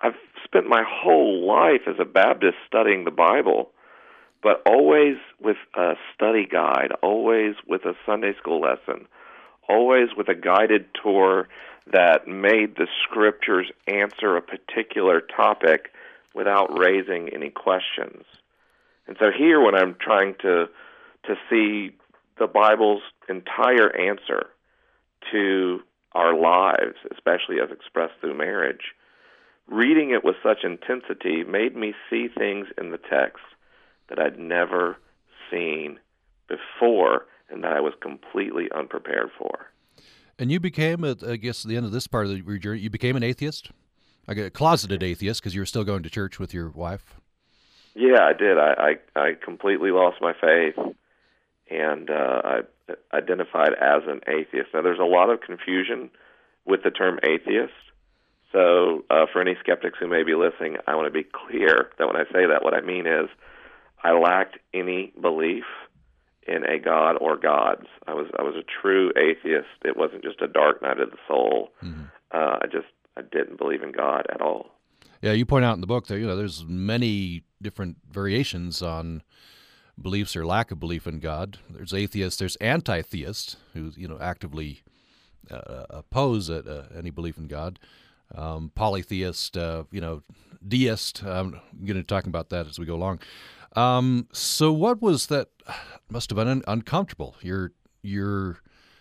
[0.00, 0.14] I've
[0.44, 3.70] spent my whole life as a Baptist studying the Bible,
[4.42, 9.06] but always with a study guide, always with a Sunday school lesson,
[9.68, 11.48] always with a guided tour
[11.90, 15.90] that made the scriptures answer a particular topic
[16.34, 18.24] without raising any questions.
[19.06, 20.66] And so here when I'm trying to
[21.26, 21.96] to see
[22.38, 24.50] the Bible's entire answer
[25.32, 25.80] to
[26.14, 28.94] our lives, especially as expressed through marriage,
[29.66, 33.42] reading it with such intensity made me see things in the text
[34.08, 34.96] that I'd never
[35.50, 35.98] seen
[36.48, 39.70] before and that I was completely unprepared for.
[40.38, 42.90] And you became, I guess, at the end of this part of the journey, you
[42.90, 43.70] became an atheist,
[44.26, 47.14] like a closeted atheist, because you were still going to church with your wife.
[47.94, 48.58] Yeah, I did.
[48.58, 50.74] I I, I completely lost my faith,
[51.70, 52.60] and uh, I
[53.16, 54.68] identified as an atheist.
[54.74, 56.10] Now, there's a lot of confusion
[56.64, 57.72] with the term atheist.
[58.52, 62.06] So, uh, for any skeptics who may be listening, I want to be clear that
[62.06, 63.28] when I say that, what I mean is
[64.02, 65.64] I lacked any belief
[66.46, 67.86] in a god or gods.
[68.06, 69.66] I was I was a true atheist.
[69.84, 71.70] It wasn't just a dark night of the soul.
[71.82, 72.04] Mm-hmm.
[72.32, 74.66] Uh, I just I didn't believe in God at all.
[75.22, 79.22] Yeah, you point out in the book that you know there's many different variations on
[80.00, 81.58] beliefs or lack of belief in God.
[81.70, 84.82] There's atheists, there's anti-theists who you know actively
[85.50, 87.78] uh, oppose uh, any belief in God.
[88.34, 90.22] Um, polytheist, uh, you know,
[90.66, 91.22] deist.
[91.22, 93.20] I'm going to talk about that as we go along.
[93.76, 95.48] Um, so what was that?
[96.10, 97.36] Must have been un- uncomfortable.
[97.40, 98.58] Your your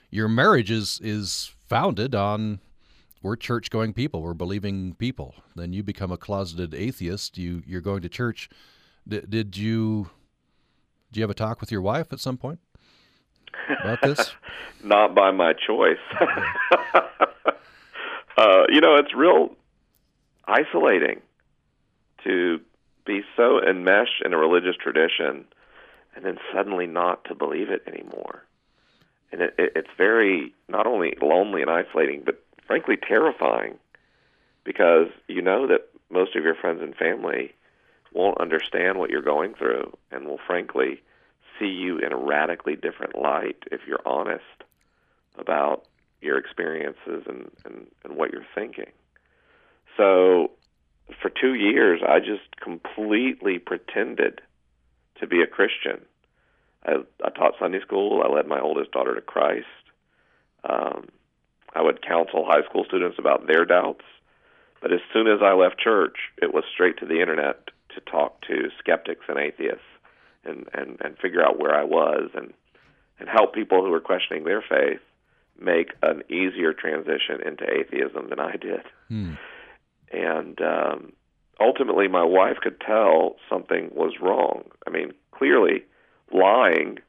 [0.09, 2.59] your marriage is is founded on
[3.21, 5.35] we're church going people, we're believing people.
[5.55, 7.37] Then you become a closeted atheist.
[7.37, 8.49] You you're going to church.
[9.07, 10.09] D- did you
[11.13, 12.59] did you have a talk with your wife at some point
[13.79, 14.31] about this?
[14.83, 15.99] Not by my choice.
[18.37, 19.51] uh, you know, it's real
[20.47, 21.21] isolating
[22.23, 22.59] to
[23.05, 25.45] be so enmeshed in a religious tradition
[26.15, 28.43] and then suddenly not to believe it anymore.
[29.31, 33.77] And it, it, it's very not only lonely and isolating, but frankly terrifying
[34.63, 37.53] because you know that most of your friends and family
[38.13, 41.01] won't understand what you're going through and will frankly
[41.59, 44.43] see you in a radically different light if you're honest
[45.37, 45.85] about
[46.21, 48.91] your experiences and, and, and what you're thinking.
[49.97, 50.51] So
[51.21, 54.41] for two years, I just completely pretended
[55.19, 56.01] to be a Christian.
[56.85, 58.23] I, I taught Sunday school.
[58.23, 59.65] I led my oldest daughter to Christ.
[60.67, 61.07] Um,
[61.75, 64.05] I would counsel high school students about their doubts.
[64.81, 68.41] But as soon as I left church, it was straight to the internet to talk
[68.47, 69.81] to skeptics and atheists
[70.43, 72.53] and, and, and figure out where I was and,
[73.19, 74.99] and help people who were questioning their faith
[75.59, 78.81] make an easier transition into atheism than I did.
[79.07, 79.33] Hmm
[80.13, 81.13] and um,
[81.59, 84.63] ultimately my wife could tell something was wrong.
[84.87, 85.83] I mean, clearly
[86.31, 86.99] lying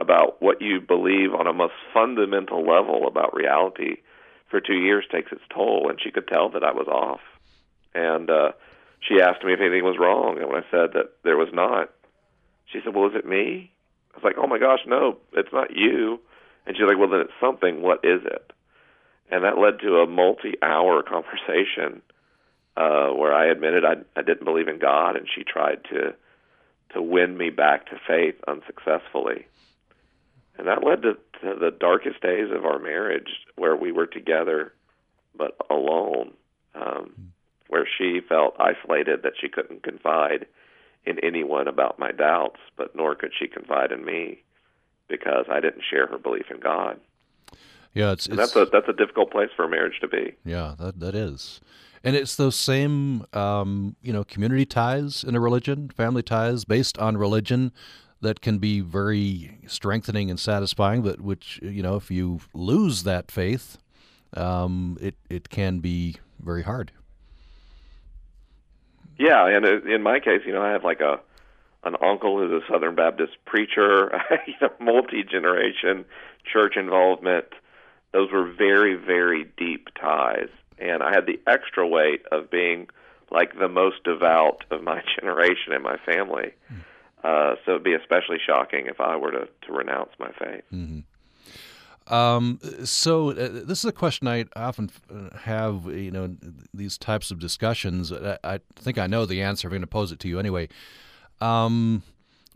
[0.00, 3.96] about what you believe on a most fundamental level about reality
[4.50, 7.20] for two years takes its toll, and she could tell that I was off.
[7.94, 8.52] And uh,
[9.06, 11.90] she asked me if anything was wrong, and when I said that there was not,
[12.66, 13.70] she said, "Well, is it me?"
[14.12, 16.20] I was like, "Oh my gosh, no, it's not you."
[16.66, 17.82] And she's like, "Well, then it's something.
[17.82, 18.52] What is it?"
[19.30, 22.02] And that led to a multi-hour conversation
[22.76, 26.14] uh, where I admitted I, I didn't believe in God, and she tried to
[26.94, 29.46] to win me back to faith unsuccessfully.
[30.56, 34.72] And that led to, to the darkest days of our marriage, where we were together
[35.36, 36.32] but alone,
[36.74, 37.32] um,
[37.68, 40.46] where she felt isolated that she couldn't confide
[41.04, 44.42] in anyone about my doubts, but nor could she confide in me
[45.08, 46.98] because I didn't share her belief in God.
[47.94, 50.34] Yeah, it's, it's that's a that's a difficult place for a marriage to be.
[50.44, 51.60] Yeah, that that is.
[52.04, 56.98] And it's those same, um, you know, community ties in a religion, family ties based
[56.98, 57.72] on religion
[58.20, 61.02] that can be very strengthening and satisfying.
[61.02, 63.78] But which, you know, if you lose that faith,
[64.34, 66.92] um, it it can be very hard.
[69.18, 71.20] Yeah, and in my case, you know, I have like a
[71.84, 74.10] an uncle who's a Southern Baptist preacher,
[74.46, 76.04] you know, multi generation
[76.44, 77.46] church involvement.
[78.12, 80.48] Those were very, very deep ties
[80.78, 82.88] and I had the extra weight of being
[83.30, 86.52] like the most devout of my generation in my family.
[86.72, 86.82] Mm.
[87.24, 90.62] Uh, so it'd be especially shocking if I were to, to renounce my faith.
[90.72, 91.00] Mm-hmm.
[92.08, 95.86] Um, so uh, this is a question I often uh, have.
[95.86, 96.36] You know,
[96.72, 98.12] these types of discussions.
[98.12, 99.68] I, I think I know the answer.
[99.68, 100.68] I'm going to pose it to you anyway.
[101.40, 102.02] Um,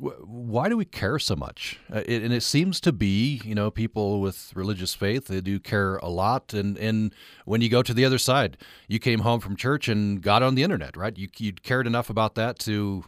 [0.00, 1.78] why do we care so much?
[1.92, 5.60] Uh, it, and it seems to be, you know, people with religious faith they do
[5.60, 6.54] care a lot.
[6.54, 8.56] And and when you go to the other side,
[8.88, 11.16] you came home from church and got on the internet, right?
[11.16, 13.04] You you cared enough about that to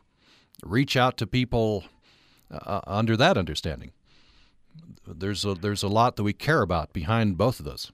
[0.64, 1.84] reach out to people
[2.50, 3.92] uh, under that understanding.
[5.06, 7.92] There's a there's a lot that we care about behind both of those.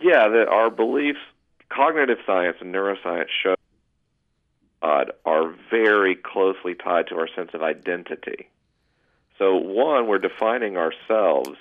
[0.00, 1.20] Yeah, that our beliefs,
[1.68, 3.54] cognitive science and neuroscience show
[4.82, 8.50] God are very closely tied to our sense of identity.
[9.38, 11.56] So, one, we're defining ourselves,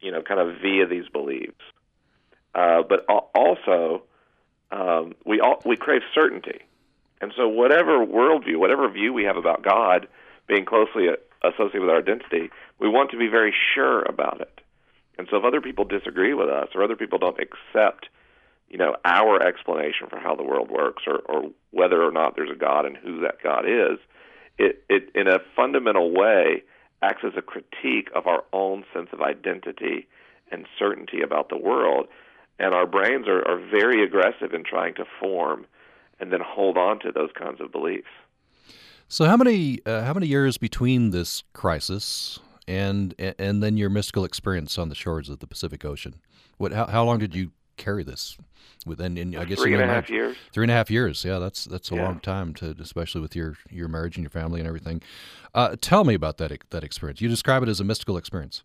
[0.00, 1.60] you know, kind of via these beliefs.
[2.54, 4.02] Uh, but also,
[4.70, 6.60] um, we all, we crave certainty,
[7.20, 10.06] and so whatever worldview, whatever view we have about God
[10.46, 11.08] being closely
[11.48, 14.60] associated with our identity, we want to be very sure about it.
[15.18, 18.08] And so, if other people disagree with us, or other people don't accept
[18.74, 22.50] you know, our explanation for how the world works or, or whether or not there's
[22.50, 23.98] a God and who that God is,
[24.58, 26.64] it, it in a fundamental way
[27.02, 30.08] acts as a critique of our own sense of identity
[30.50, 32.06] and certainty about the world.
[32.58, 35.66] And our brains are, are very aggressive in trying to form
[36.18, 38.10] and then hold on to those kinds of beliefs.
[39.08, 44.24] So, how many uh, how many years between this crisis and and then your mystical
[44.24, 46.20] experience on the shores of the Pacific Ocean?
[46.56, 48.36] What how, how long did you carry this
[48.86, 50.36] within in, I guess three and a half years.
[50.52, 51.24] Three and a half years.
[51.24, 52.04] Yeah, that's that's a yeah.
[52.04, 55.02] long time to, especially with your your marriage and your family and everything.
[55.54, 57.20] Uh, tell me about that that experience.
[57.20, 58.62] You describe it as a mystical experience.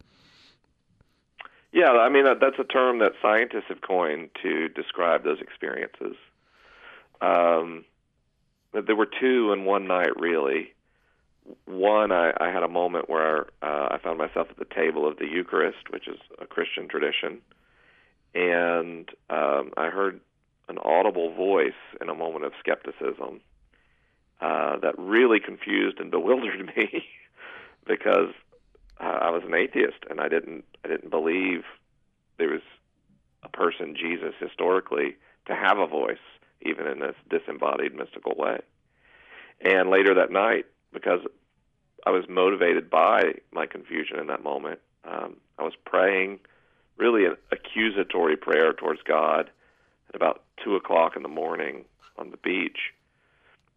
[1.72, 6.16] Yeah, I mean that's a term that scientists have coined to describe those experiences.
[7.22, 7.86] Um,
[8.74, 10.74] there were two in one night, really.
[11.66, 15.18] One, I, I had a moment where uh, I found myself at the table of
[15.18, 17.42] the Eucharist, which is a Christian tradition
[18.34, 20.20] and um, I heard
[20.68, 23.42] an audible voice in a moment of skepticism
[24.42, 27.06] uh, that really confused and bewildered me
[27.88, 28.34] because
[29.00, 31.64] uh, I was an atheist and I didn't I didn't believe
[32.38, 32.62] there was
[33.44, 35.16] a person Jesus historically
[35.48, 36.18] to have a voice
[36.62, 38.60] even in this disembodied mystical way.
[39.62, 41.22] And later that night, because
[42.06, 46.40] I was motivated by my confusion in that moment, um, I was praying
[46.98, 49.50] really an accusatory prayer towards God
[50.10, 51.86] at about two o'clock in the morning
[52.18, 52.94] on the beach.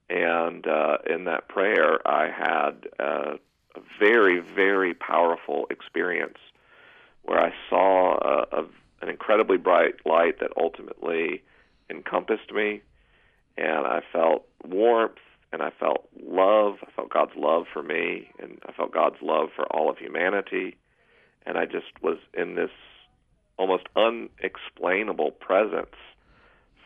[0.08, 3.38] And uh, in that prayer, I had a
[3.98, 6.38] very, very powerful experience
[7.22, 8.64] where I saw a, a,
[9.00, 11.42] an incredibly bright light that ultimately
[11.92, 12.82] encompassed me,
[13.56, 15.18] and I felt warmth,
[15.52, 16.76] and I felt love.
[16.86, 20.76] I felt God's love for me, and I felt God's love for all of humanity,
[21.44, 22.70] and I just was in this
[23.58, 25.94] almost unexplainable presence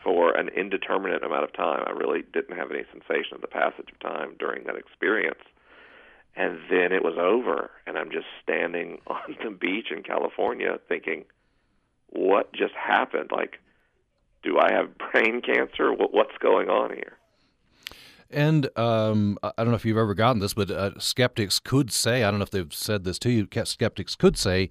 [0.03, 1.83] for an indeterminate amount of time.
[1.85, 5.41] I really didn't have any sensation of the passage of time during that experience.
[6.35, 11.25] And then it was over, and I'm just standing on the beach in California thinking,
[12.09, 13.31] what just happened?
[13.31, 13.59] Like,
[14.43, 15.91] do I have brain cancer?
[15.93, 17.17] What's going on here?
[18.29, 22.23] And um, I don't know if you've ever gotten this, but uh, skeptics could say,
[22.23, 24.69] I don't know if they've said this to you, skeptics could say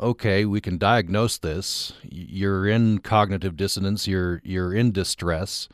[0.00, 1.92] okay, we can diagnose this.
[2.02, 4.06] You're in cognitive dissonance.
[4.06, 5.68] You're you're in distress.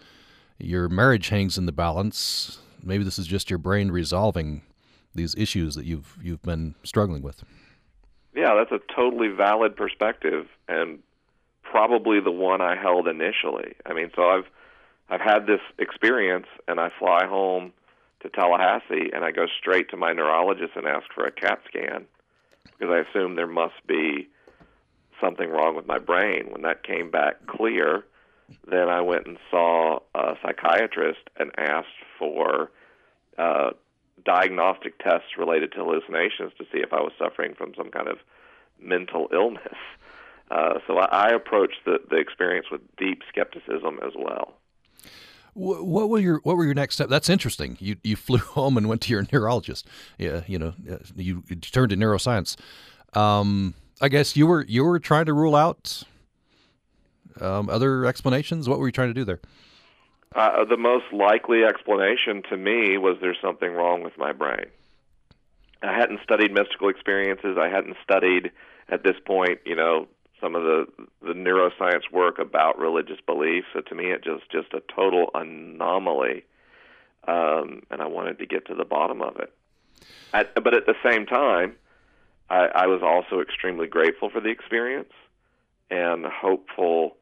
[0.58, 2.58] Your marriage hangs in the balance.
[2.82, 4.62] Maybe this is just your brain resolving
[5.14, 7.42] these issues that you've you've been struggling with.
[8.34, 11.00] Yeah, that's a totally valid perspective and
[11.70, 13.74] probably the one I held initially.
[13.86, 14.46] I mean, so I've
[15.08, 17.72] I've had this experience and I fly home
[18.22, 22.06] to Tallahassee and I go straight to my neurologist and ask for a CAT scan
[22.64, 24.28] because I assumed there must be
[25.20, 26.46] something wrong with my brain.
[26.50, 28.04] When that came back clear,
[28.68, 32.70] then I went and saw a psychiatrist and asked for
[33.36, 33.70] uh,
[34.24, 38.18] diagnostic tests related to hallucinations to see if I was suffering from some kind of
[38.80, 39.76] mental illness.
[40.50, 44.54] Uh, so I, I approached the, the experience with deep skepticism as well.
[45.54, 47.10] What were your What were your next steps?
[47.10, 47.76] That's interesting.
[47.80, 49.86] You you flew home and went to your neurologist.
[50.18, 50.74] Yeah, you know,
[51.16, 52.56] you, you turned to neuroscience.
[53.14, 56.04] Um, I guess you were you were trying to rule out
[57.40, 58.68] um, other explanations.
[58.68, 59.40] What were you trying to do there?
[60.34, 64.66] Uh, the most likely explanation to me was there's something wrong with my brain.
[65.82, 67.56] I hadn't studied mystical experiences.
[67.58, 68.52] I hadn't studied
[68.88, 70.06] at this point, you know,
[70.40, 70.86] some of the
[71.22, 73.64] the neuroscience work about religious belief.
[73.72, 76.44] So to me, it just just a total anomaly,
[77.26, 79.52] um, and I wanted to get to the bottom of it.
[80.32, 81.76] At, but at the same time,
[82.48, 85.12] I, I was also extremely grateful for the experience
[85.90, 87.16] and hopeful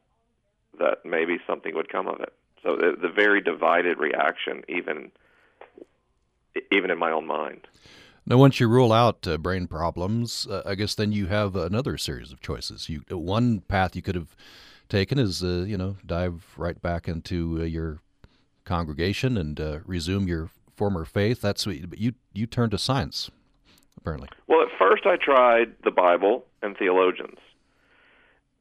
[0.78, 2.32] that maybe something would come of it.
[2.62, 5.10] So the, the very divided reaction, even
[6.72, 7.66] even in my own mind.
[8.28, 11.96] Now, once you rule out uh, brain problems, uh, I guess then you have another
[11.96, 12.86] series of choices.
[12.86, 14.36] You one path you could have
[14.90, 18.00] taken is uh, you know dive right back into uh, your
[18.66, 21.40] congregation and uh, resume your former faith.
[21.40, 23.30] That's what you, you you turned to science,
[23.96, 24.28] apparently.
[24.46, 27.38] Well, at first I tried the Bible and theologians,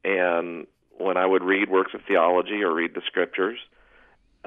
[0.02, 0.66] and
[0.96, 3.58] when I would read works of theology or read the scriptures,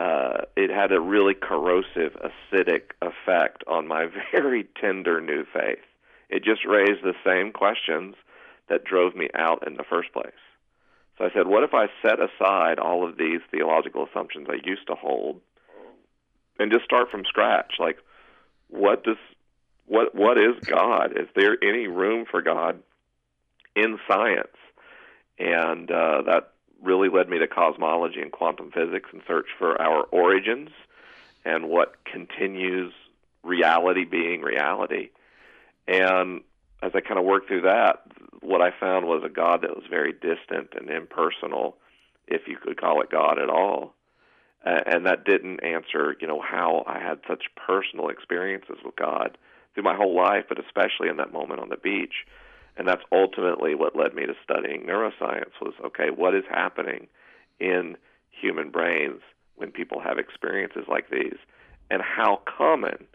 [0.02, 5.86] uh, it had a really corrosive, acidic effect on my very tender new faith.
[6.30, 8.16] It just raised the same questions
[8.68, 10.32] that drove me out in the first place.
[11.18, 14.88] So I said, what if I set aside all of these theological assumptions I used
[14.88, 15.41] to hold
[16.58, 17.74] and just start from scratch?
[17.80, 17.97] Like,
[18.70, 19.18] what does
[19.86, 21.12] what what is God?
[21.12, 22.80] Is there any room for God
[23.76, 24.47] in science?
[25.38, 26.51] And uh, that
[26.82, 30.70] really led me to cosmology and quantum physics and search for our origins
[31.46, 32.94] and what continues
[33.44, 35.10] reality being reality.
[35.88, 36.42] And
[36.82, 38.04] as I kind of worked through that,
[38.42, 41.78] what I found was a God that was very distant and impersonal,
[42.28, 43.94] if you could call it God at all.
[44.64, 49.38] And that didn't answer, you know, how I had such personal experiences with God
[49.74, 52.26] through my whole life, but especially in that moment on the beach.
[52.82, 57.06] And that's ultimately what led me to studying neuroscience was okay, what is happening
[57.60, 57.96] in
[58.32, 59.22] human brains
[59.54, 61.38] when people have experiences like these?
[61.92, 63.06] And how common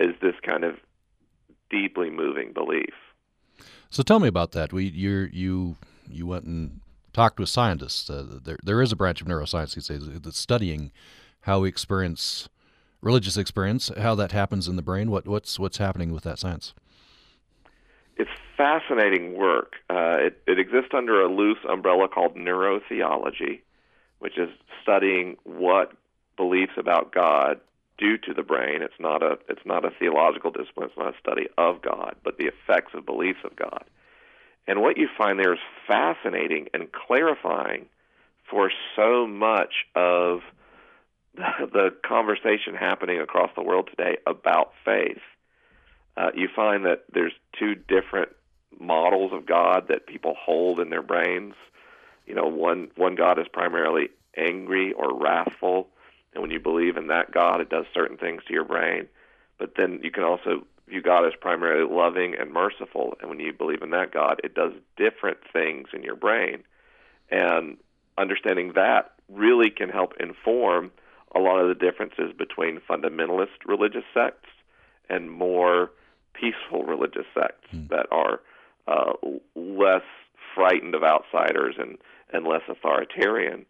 [0.00, 0.76] is this kind of
[1.68, 2.94] deeply moving belief?
[3.90, 4.72] So tell me about that.
[4.72, 5.76] We you you
[6.08, 6.80] you went and
[7.12, 8.08] talked with scientists.
[8.08, 10.92] Uh, there there is a branch of neuroscience these days that's studying
[11.42, 12.48] how we experience
[13.02, 15.10] religious experience, how that happens in the brain.
[15.10, 16.72] What what's what's happening with that science?
[18.18, 19.74] It's fascinating work.
[19.88, 23.60] Uh, it, it exists under a loose umbrella called neurotheology,
[24.18, 24.48] which is
[24.82, 25.92] studying what
[26.36, 27.60] beliefs about God
[27.96, 28.82] do to the brain.
[28.82, 30.88] It's not a it's not a theological discipline.
[30.88, 33.84] It's not a study of God, but the effects of beliefs of God.
[34.66, 37.86] And what you find there is fascinating and clarifying
[38.50, 40.40] for so much of
[41.34, 41.42] the,
[41.72, 45.22] the conversation happening across the world today about faith
[46.18, 48.30] uh, you find that there's two different
[48.78, 51.54] models of God that people hold in their brains.
[52.26, 55.88] You know, one one God is primarily angry or wrathful,
[56.34, 59.06] and when you believe in that God, it does certain things to your brain.
[59.58, 63.52] But then you can also view God as primarily loving and merciful, and when you
[63.52, 66.64] believe in that God, it does different things in your brain.
[67.30, 67.76] And
[68.16, 70.90] understanding that really can help inform
[71.34, 74.48] a lot of the differences between fundamentalist religious sects
[75.08, 75.90] and more
[76.38, 77.88] peaceful religious sects mm.
[77.88, 78.40] that are
[78.86, 79.12] uh,
[79.54, 80.02] less
[80.54, 81.98] frightened of outsiders and,
[82.32, 83.66] and less authoritarian.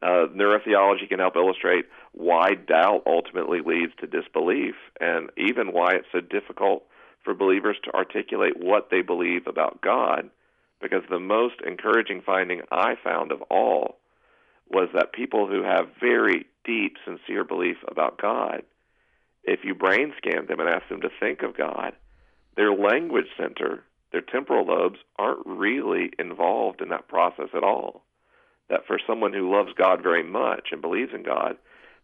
[0.00, 6.06] Uh, neurotheology can help illustrate why doubt ultimately leads to disbelief and even why it's
[6.12, 6.84] so difficult
[7.24, 10.30] for believers to articulate what they believe about God.
[10.80, 13.98] Because the most encouraging finding I found of all
[14.70, 18.62] was that people who have very deep, sincere belief about God,
[19.42, 21.94] if you brain scan them and ask them to think of God,
[22.58, 28.02] their language center, their temporal lobes, aren't really involved in that process at all.
[28.68, 31.56] That for someone who loves God very much and believes in God,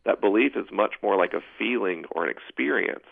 [0.07, 3.05] that belief is much more like a feeling or an experience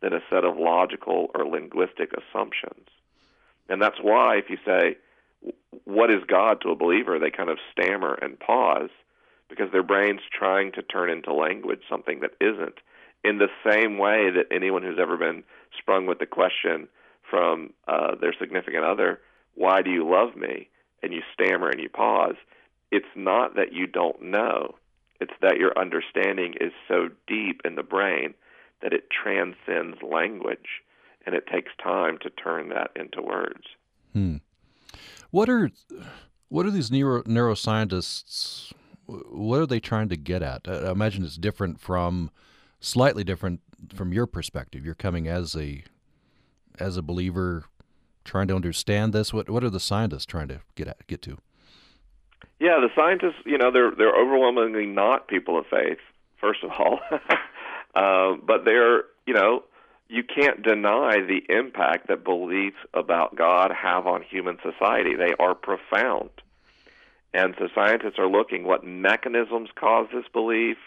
[0.00, 2.88] than a set of logical or linguistic assumptions.
[3.68, 4.96] And that's why, if you say,
[5.84, 7.18] What is God to a believer?
[7.18, 8.90] they kind of stammer and pause
[9.50, 12.78] because their brain's trying to turn into language something that isn't
[13.22, 15.44] in the same way that anyone who's ever been
[15.78, 16.88] sprung with the question
[17.28, 19.20] from uh, their significant other,
[19.54, 20.68] why do you love me?
[21.02, 22.34] And you stammer and you pause.
[22.90, 24.74] It's not that you don't know.
[25.20, 28.34] It's that your understanding is so deep in the brain
[28.82, 30.82] that it transcends language
[31.26, 33.64] and it takes time to turn that into words.
[34.12, 34.36] Hmm.
[35.30, 35.70] What are
[36.48, 38.72] what are these neuro, neuroscientists
[39.06, 40.68] what are they trying to get at?
[40.68, 42.30] I imagine it's different from
[42.80, 43.60] slightly different
[43.94, 44.84] from your perspective.
[44.84, 45.84] You're coming as a
[46.78, 47.64] as a believer,
[48.24, 49.32] trying to understand this.
[49.32, 51.38] What what are the scientists trying to get at, get to?
[52.58, 55.98] Yeah, the scientists, you know, they're they're overwhelmingly not people of faith.
[56.40, 57.00] First of all,
[57.94, 59.64] uh, but they're you know
[60.08, 65.14] you can't deny the impact that beliefs about God have on human society.
[65.14, 66.30] They are profound.
[67.32, 70.78] And so scientists are looking what mechanisms cause this belief,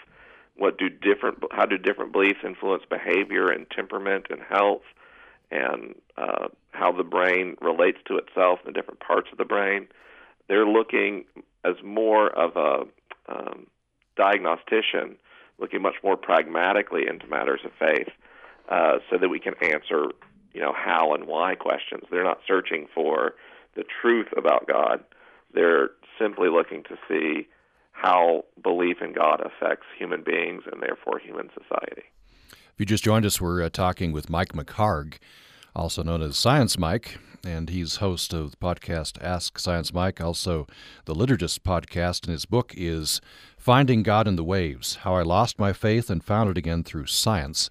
[0.55, 4.83] what do different how do different beliefs influence behavior and temperament and health
[5.51, 9.87] and uh, how the brain relates to itself and the different parts of the brain.
[10.47, 11.25] They're looking
[11.63, 13.67] as more of a um,
[14.17, 15.17] diagnostician,
[15.59, 18.09] looking much more pragmatically into matters of faith,
[18.69, 20.07] uh, so that we can answer,
[20.53, 22.03] you know, how and why questions.
[22.09, 23.35] They're not searching for
[23.75, 25.03] the truth about God.
[25.53, 27.47] They're simply looking to see
[27.93, 32.03] how belief in God affects human beings and therefore human society.
[32.51, 35.15] If you just joined us, we're uh, talking with Mike McHargue,
[35.75, 40.67] also known as Science Mike, and he's host of the podcast Ask Science Mike, also
[41.05, 43.21] the Liturgist podcast, and his book is
[43.57, 47.05] Finding God in the Waves How I Lost My Faith and Found It Again Through
[47.05, 47.69] Science.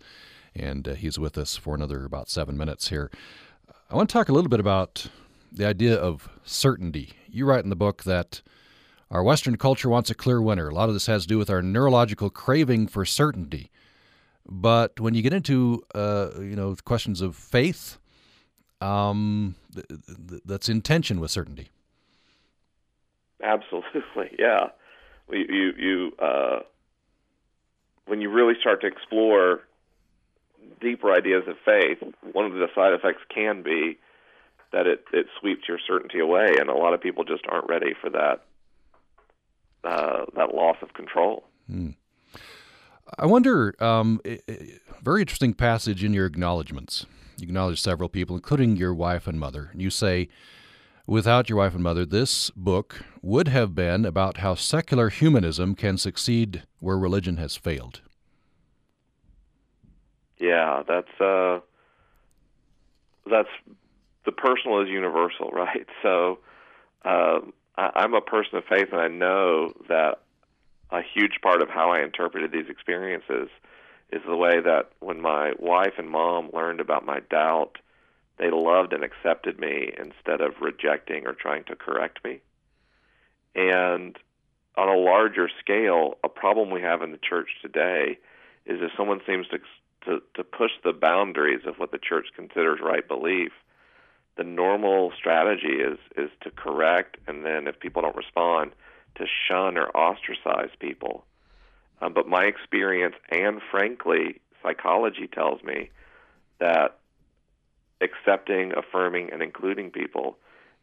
[0.55, 3.11] And uh, he's with us for another about seven minutes here.
[3.91, 5.09] I want to talk a little bit about
[5.51, 7.15] the idea of certainty.
[7.29, 8.41] You write in the book that
[9.13, 10.71] our Western culture wants a clear winner.
[10.71, 13.71] A lot of this has to do with our neurological craving for certainty.
[14.49, 17.99] But when you get into uh, you know questions of faith,
[18.81, 21.69] um, th- th- that's intention with certainty.
[23.43, 24.71] Absolutely, yeah.
[25.31, 26.61] You you, you uh,
[28.07, 29.61] when you really start to explore
[30.81, 31.99] deeper ideas of faith,
[32.33, 33.99] one of the side effects can be
[34.73, 37.93] that it it sweeps your certainty away, and a lot of people just aren't ready
[38.01, 38.41] for that
[39.85, 41.45] uh, that loss of control.
[41.67, 41.91] Hmm.
[43.19, 44.21] I wonder, um,
[45.03, 47.05] very interesting passage in your acknowledgments.
[47.37, 49.69] You acknowledge several people, including your wife and mother.
[49.73, 50.29] And you say,
[51.07, 55.99] without your wife and mother, this book would have been about how secular humanism can
[55.99, 58.01] succeed where religion has failed.
[60.39, 61.61] Yeah, that's uh,
[63.31, 63.49] that's
[64.25, 65.87] the personal is universal, right?
[66.03, 66.39] So
[67.05, 67.41] uh,
[67.77, 70.21] I, I'm a person of faith, and I know that
[70.91, 73.49] a huge part of how I interpreted these experiences
[74.13, 77.79] is the way that when my wife and mom learned about my doubt,
[78.39, 82.41] they loved and accepted me instead of rejecting or trying to correct me.
[83.55, 84.19] And
[84.77, 88.19] on a larger scale, a problem we have in the church today
[88.67, 89.59] is if someone seems to
[90.05, 93.53] to, to push the boundaries of what the church considers right belief,
[94.37, 98.73] the normal strategy is is to correct, and then if people don't respond,
[99.17, 101.25] to shun or ostracize people.
[102.01, 105.91] Um, but my experience and frankly, psychology tells me
[106.59, 106.99] that
[108.01, 110.37] accepting, affirming, and including people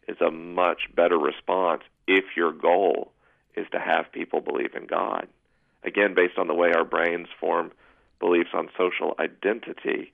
[0.08, 3.12] is a much better response if your goal
[3.56, 5.28] is to have people believe in God.
[5.84, 7.72] Again, based on the way our brains form
[8.20, 10.14] beliefs on social identity,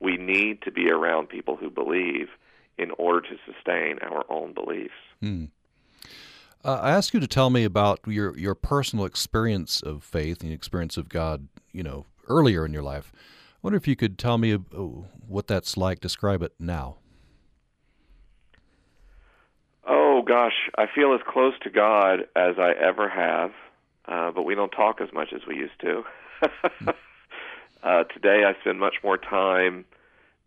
[0.00, 2.28] we need to be around people who believe
[2.80, 4.94] in order to sustain our own beliefs.
[5.20, 5.46] Hmm.
[6.64, 10.52] Uh, I ask you to tell me about your, your personal experience of faith and
[10.52, 13.12] experience of God, you know, earlier in your life.
[13.14, 14.58] I wonder if you could tell me uh,
[15.28, 16.00] what that's like.
[16.00, 16.96] Describe it now.
[19.86, 23.52] Oh gosh, I feel as close to God as I ever have,
[24.06, 26.04] uh, but we don't talk as much as we used to.
[27.82, 29.84] uh, today, I spend much more time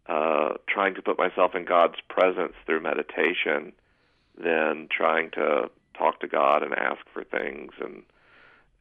[0.08, 3.74] uh, trying to put myself in God's presence through meditation
[4.38, 8.04] than trying to talk to God and ask for things and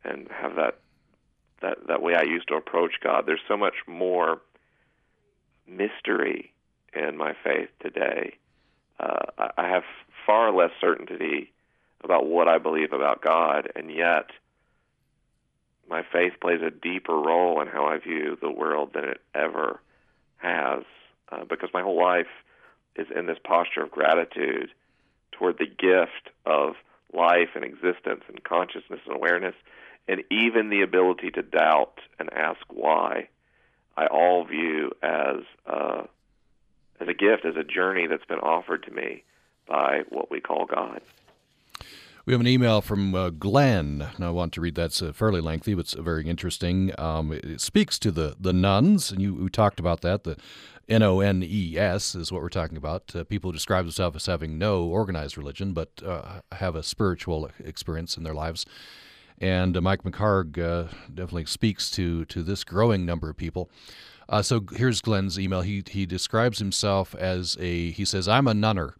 [0.05, 0.79] and have that
[1.61, 3.25] that that way I used to approach God.
[3.27, 4.41] There's so much more
[5.67, 6.53] mystery
[6.95, 8.37] in my faith today.
[8.99, 9.85] Uh, I have
[10.27, 11.53] far less certainty
[12.03, 14.31] about what I believe about God, and yet
[15.89, 19.81] my faith plays a deeper role in how I view the world than it ever
[20.39, 20.83] has,
[21.33, 22.27] uh, because my whole life
[22.97, 24.71] is in this posture of gratitude
[25.33, 26.75] toward the gift of
[27.13, 29.55] life and existence and consciousness and awareness,
[30.09, 33.29] and even the ability to doubt and ask why,
[33.97, 36.03] I all view as uh,
[37.01, 39.25] as a gift, as a journey that's been offered to me
[39.67, 41.01] by what we call God.
[42.25, 44.85] We have an email from uh, Glenn, and I want to read that.
[44.85, 46.93] It's uh, fairly lengthy, but it's very interesting.
[46.97, 50.23] Um, it, speaks to the, the nones, and you we talked about that.
[50.23, 50.37] The
[50.89, 53.11] N O N E S is what we're talking about.
[53.13, 57.51] Uh, people who describe themselves as having no organized religion, but uh, have a spiritual
[57.59, 58.67] experience in their lives.
[59.41, 63.69] And uh, Mike McHargue uh, definitely speaks to to this growing number of people.
[64.43, 65.63] so here's Glenn's email.
[65.63, 68.95] He he describes himself as a he says I'm a nunner.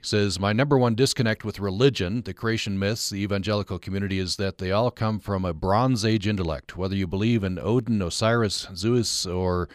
[0.00, 4.36] He says, My number one disconnect with religion, the creation myths, the evangelical community, is
[4.36, 6.74] that they all come from a Bronze Age intellect.
[6.74, 9.68] Whether you believe in Odin, Osiris, Zeus, or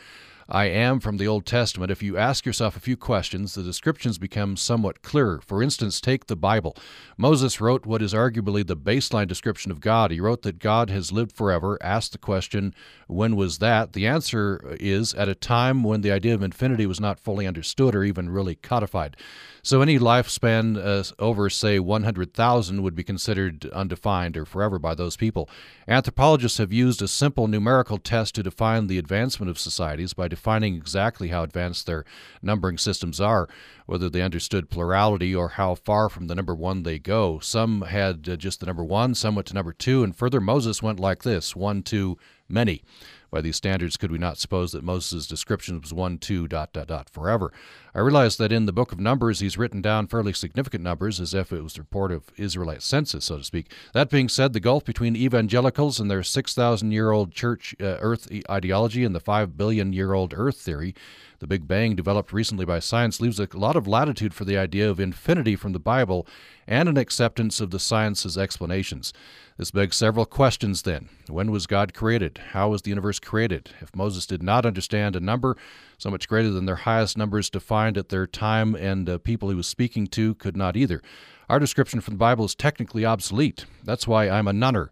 [0.47, 4.19] I am from the Old Testament, if you ask yourself a few questions, the descriptions
[4.19, 5.41] become somewhat clearer.
[5.43, 6.77] For instance, take the Bible.
[7.17, 10.11] Moses wrote what is arguably the baseline description of God.
[10.11, 11.79] He wrote that God has lived forever.
[11.81, 12.75] Asked the question,
[13.07, 13.93] when was that?
[13.93, 17.95] The answer is at a time when the idea of infinity was not fully understood
[17.95, 19.17] or even really codified.
[19.63, 25.17] So any lifespan uh, over, say, 100,000 would be considered undefined or forever by those
[25.17, 25.49] people.
[25.87, 30.75] Anthropologists have used a simple numerical test to define the advancement of societies by defining
[30.75, 32.03] exactly how advanced their
[32.41, 33.47] numbering systems are,
[33.85, 37.39] whether they understood plurality or how far from the number one they go.
[37.39, 40.83] Some had uh, just the number one, some went to number two, and further, Moses
[40.83, 42.17] went like this one, two,
[42.49, 42.83] many.
[43.31, 46.87] By these standards, could we not suppose that Moses' description was one, two, dot, dot,
[46.87, 47.51] dot, forever?
[47.95, 51.33] I realize that in the book of Numbers, he's written down fairly significant numbers as
[51.33, 53.71] if it was the report of Israelite census, so to speak.
[53.93, 58.27] That being said, the gulf between evangelicals and their 6,000 year old church uh, earth
[58.49, 60.93] ideology and the 5 billion year old earth theory
[61.39, 64.89] the Big Bang, developed recently by science, leaves a lot of latitude for the idea
[64.89, 66.25] of infinity from the Bible
[66.67, 69.13] and an acceptance of the science's explanations.
[69.57, 71.09] This begs several questions then.
[71.27, 72.39] When was God created?
[72.51, 73.69] How was the universe created?
[73.79, 75.55] If Moses did not understand a number
[75.97, 79.55] so much greater than their highest numbers defined at their time and uh, people he
[79.55, 81.01] was speaking to could not either.
[81.49, 83.65] Our description from the Bible is technically obsolete.
[83.83, 84.89] That's why I'm a nunner.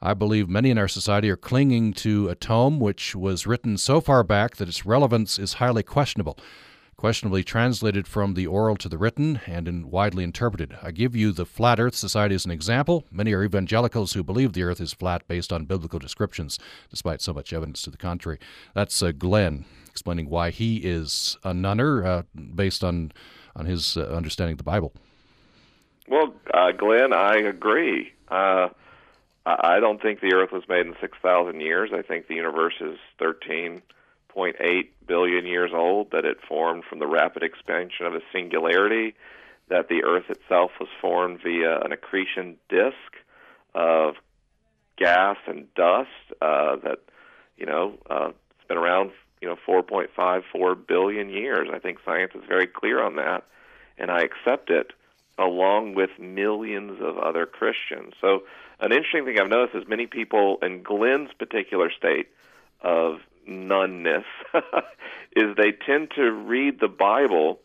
[0.00, 4.00] I believe many in our society are clinging to a tome which was written so
[4.00, 6.38] far back that its relevance is highly questionable
[7.00, 10.76] questionably translated from the oral to the written and in widely interpreted.
[10.82, 13.06] I give you the Flat Earth Society as an example.
[13.10, 16.58] Many are evangelicals who believe the earth is flat based on biblical descriptions,
[16.90, 18.38] despite so much evidence to the contrary.
[18.74, 22.22] That's uh, Glenn explaining why he is a nunner uh,
[22.54, 23.12] based on,
[23.54, 24.92] on his uh, understanding of the Bible.
[26.08, 28.12] Well, uh, Glenn, I agree.
[28.28, 28.68] Uh,
[29.46, 31.90] I don't think the earth was made in 6,000 years.
[31.92, 33.82] I think the universe is thirteen
[34.28, 39.14] point eight billion years old, that it formed from the rapid expansion of a singularity,
[39.68, 42.94] that the Earth itself was formed via an accretion disk
[43.74, 44.14] of
[44.96, 46.08] gas and dust,
[46.40, 46.98] uh, that,
[47.56, 49.10] you know, uh, it's been around,
[49.40, 51.68] you know, 4.54 billion years.
[51.72, 53.44] I think science is very clear on that,
[53.98, 54.92] and I accept it
[55.38, 58.14] along with millions of other Christians.
[58.20, 58.42] So,
[58.80, 62.28] an interesting thing I've noticed is many people in Glenn's particular state
[62.82, 64.24] of nonness
[65.36, 67.60] is they tend to read the Bible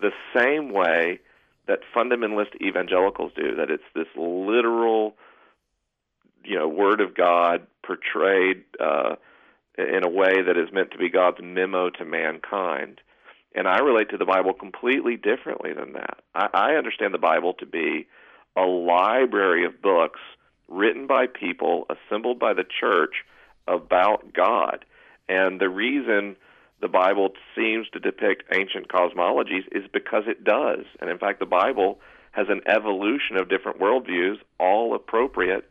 [0.00, 1.20] the same way
[1.66, 5.14] that fundamentalist evangelicals do, that it's this literal,
[6.44, 9.16] you know, Word of God portrayed uh,
[9.78, 13.00] in a way that is meant to be God's memo to mankind.
[13.54, 16.18] And I relate to the Bible completely differently than that.
[16.34, 18.06] I, I understand the Bible to be
[18.56, 20.20] a library of books
[20.68, 23.24] written by people, assembled by the church
[23.66, 24.84] about God.
[25.28, 26.36] And the reason
[26.80, 30.84] the Bible seems to depict ancient cosmologies is because it does.
[31.00, 32.00] And in fact, the Bible
[32.32, 35.68] has an evolution of different worldviews, all appropriate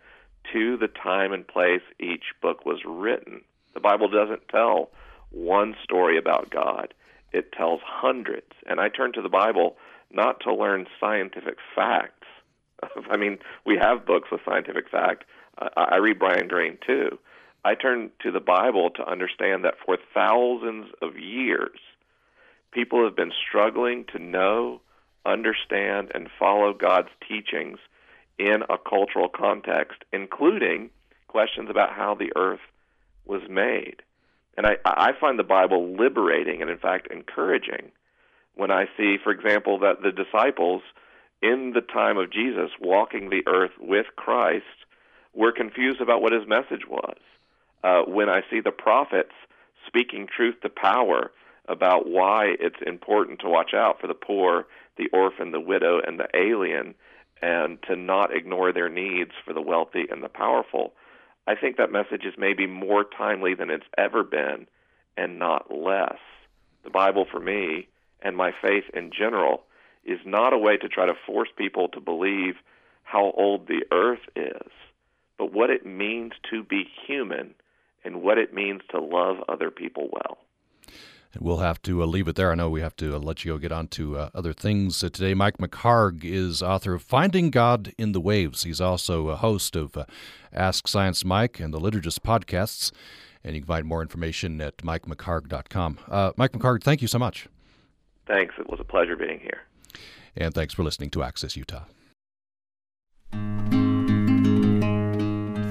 [0.53, 3.41] to the time and place each book was written.
[3.77, 4.89] The Bible doesn't tell
[5.29, 6.95] one story about God,
[7.31, 8.51] it tells hundreds.
[8.65, 9.77] And I turn to the Bible
[10.09, 12.25] not to learn scientific facts.
[13.11, 15.25] I mean, we have books with scientific fact.
[15.59, 17.19] I, I read Brian Greene too.
[17.63, 21.77] I turn to the Bible to understand that for thousands of years,
[22.71, 24.81] people have been struggling to know,
[25.23, 27.77] understand, and follow God's teachings
[28.39, 30.89] in a cultural context, including
[31.27, 32.61] questions about how the earth
[33.27, 34.01] was made.
[34.55, 37.91] And I, I find the Bible liberating and, in fact, encouraging
[38.55, 40.81] when I see, for example, that the disciples
[41.41, 44.65] in the time of Jesus walking the earth with Christ
[45.33, 47.17] were confused about what his message was
[47.83, 49.33] uh, when I see the prophets
[49.85, 51.31] speaking truth to power
[51.67, 54.65] about why it's important to watch out for the poor,
[54.97, 56.95] the orphan, the widow, and the alien,
[57.41, 60.93] and to not ignore their needs for the wealthy and the powerful.
[61.47, 64.67] I think that message is maybe more timely than it's ever been
[65.15, 66.17] and not less.
[66.83, 67.87] The Bible, for me,
[68.21, 69.63] and my faith in general,
[70.03, 72.55] is not a way to try to force people to believe
[73.03, 74.71] how old the earth is,
[75.37, 77.55] but what it means to be human
[78.03, 80.37] and what it means to love other people well.
[81.39, 82.51] We'll have to uh, leave it there.
[82.51, 85.03] I know we have to uh, let you go get on to uh, other things
[85.03, 85.33] uh, today.
[85.33, 88.63] Mike McHargue is author of Finding God in the Waves.
[88.63, 90.05] He's also a host of uh,
[90.53, 92.91] Ask Science Mike and the Liturgist podcasts.
[93.43, 95.99] And you can find more information at mikemchargue.com.
[96.07, 97.47] Uh, Mike McHargue, thank you so much.
[98.27, 98.55] Thanks.
[98.57, 99.61] It was a pleasure being here.
[100.35, 101.83] And thanks for listening to Access Utah.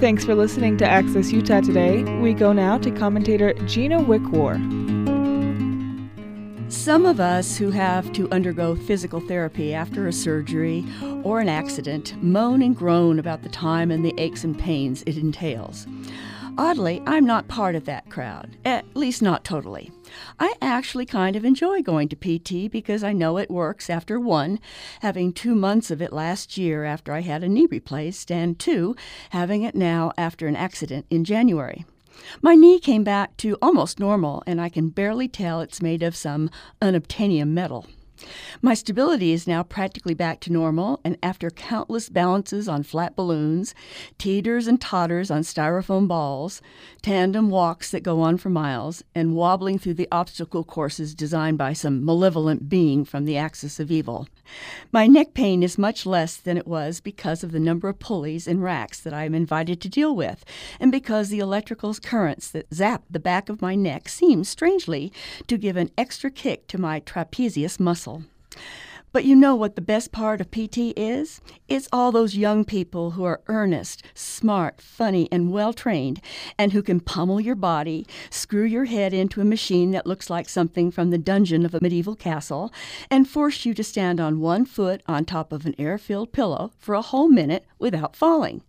[0.01, 2.03] Thanks for listening to Access Utah today.
[2.21, 4.86] We go now to commentator Gina Wickwar.
[6.69, 10.85] Some of us who have to undergo physical therapy after a surgery
[11.23, 15.17] or an accident moan and groan about the time and the aches and pains it
[15.17, 15.87] entails.
[16.59, 19.93] Oddly, I'm not part of that crowd, at least not totally.
[20.41, 24.59] I actually kind of enjoy going to PT because I know it works after one,
[25.03, 28.97] having two months of it last year after I had a knee replaced, and two,
[29.31, 31.85] having it now after an accident in January.
[32.43, 36.17] My knee came back to almost normal, and I can barely tell it's made of
[36.17, 36.51] some
[36.81, 37.87] unobtainium metal.
[38.63, 43.75] My stability is now practically back to normal, and after countless balances on flat balloons,
[44.19, 46.63] teeters and totters on styrofoam balls,
[47.03, 51.75] tandem walks that go on for miles, and wobbling through the obstacle courses designed by
[51.75, 54.27] some malevolent being from the axis of evil,
[54.93, 58.47] my neck pain is much less than it was because of the number of pulleys
[58.47, 60.45] and racks that I am invited to deal with,
[60.81, 65.13] and because the electrical currents that zap the back of my neck seem strangely
[65.47, 68.25] to give an extra kick to my trapezius muscle.
[69.17, 71.41] But you know what the best part of PT is?
[71.69, 76.21] It's all those young people who are earnest, smart, funny, and well trained,
[76.59, 80.51] and who can pummel your body, screw your head into a machine that looks like
[80.51, 82.71] something from the dungeon of a medieval castle,
[83.11, 86.73] and force you to stand on one foot on top of an air filled pillow
[86.77, 88.65] for a whole minute without falling.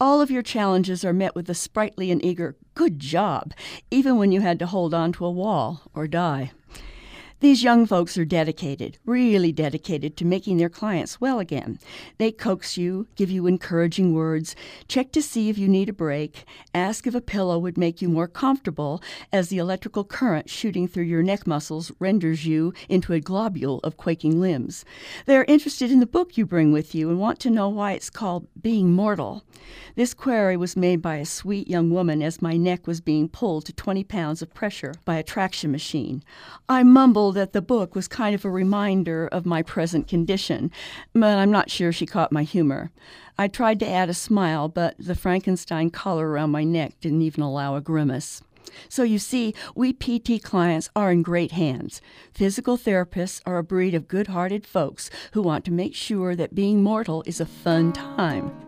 [0.00, 3.54] All of your challenges are met with a sprightly and eager, good job,
[3.92, 6.50] even when you had to hold on to a wall or die.
[7.46, 11.78] These young folks are dedicated, really dedicated to making their clients well again.
[12.18, 14.56] They coax you, give you encouraging words,
[14.88, 16.44] check to see if you need a break,
[16.74, 19.00] ask if a pillow would make you more comfortable
[19.32, 23.96] as the electrical current shooting through your neck muscles renders you into a globule of
[23.96, 24.84] quaking limbs.
[25.26, 27.92] They are interested in the book you bring with you and want to know why
[27.92, 29.44] it's called Being Mortal.
[29.94, 33.66] This query was made by a sweet young woman as my neck was being pulled
[33.66, 36.24] to 20 pounds of pressure by a traction machine.
[36.68, 40.70] I mumbled that the book was kind of a reminder of my present condition,
[41.12, 42.90] but I'm not sure she caught my humor.
[43.38, 47.42] I tried to add a smile, but the Frankenstein collar around my neck didn't even
[47.42, 48.42] allow a grimace.
[48.88, 52.00] So you see, we PT clients are in great hands.
[52.32, 56.54] Physical therapists are a breed of good hearted folks who want to make sure that
[56.54, 58.65] being mortal is a fun time.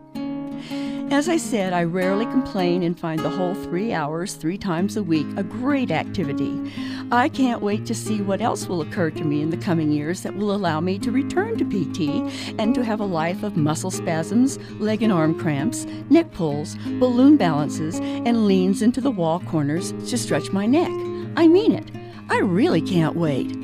[1.11, 5.03] As I said, I rarely complain and find the whole three hours, three times a
[5.03, 6.71] week, a great activity.
[7.11, 10.23] I can't wait to see what else will occur to me in the coming years
[10.23, 13.91] that will allow me to return to PT and to have a life of muscle
[13.91, 19.93] spasms, leg and arm cramps, neck pulls, balloon balances, and leans into the wall corners
[20.11, 20.93] to stretch my neck.
[21.39, 21.91] I mean it.
[22.29, 23.57] I really can't wait.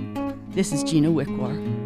[0.52, 1.83] This is Gina Wickwar.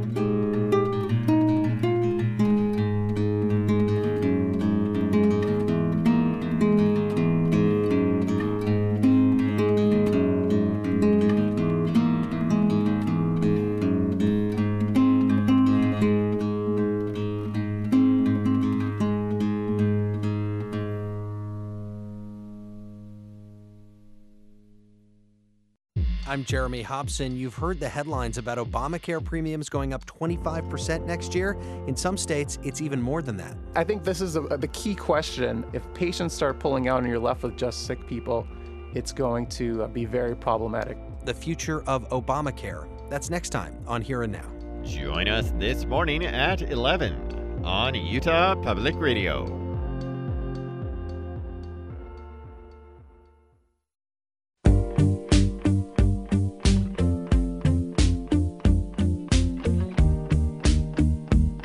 [26.38, 27.36] I'm Jeremy Hobson.
[27.36, 31.58] You've heard the headlines about Obamacare premiums going up 25% next year.
[31.88, 33.56] In some states, it's even more than that.
[33.74, 35.64] I think this is a, the key question.
[35.72, 38.46] If patients start pulling out and you're left with just sick people,
[38.94, 40.96] it's going to uh, be very problematic.
[41.24, 42.88] The future of Obamacare.
[43.10, 44.48] That's next time on Here and Now.
[44.84, 49.57] Join us this morning at 11 on Utah Public Radio.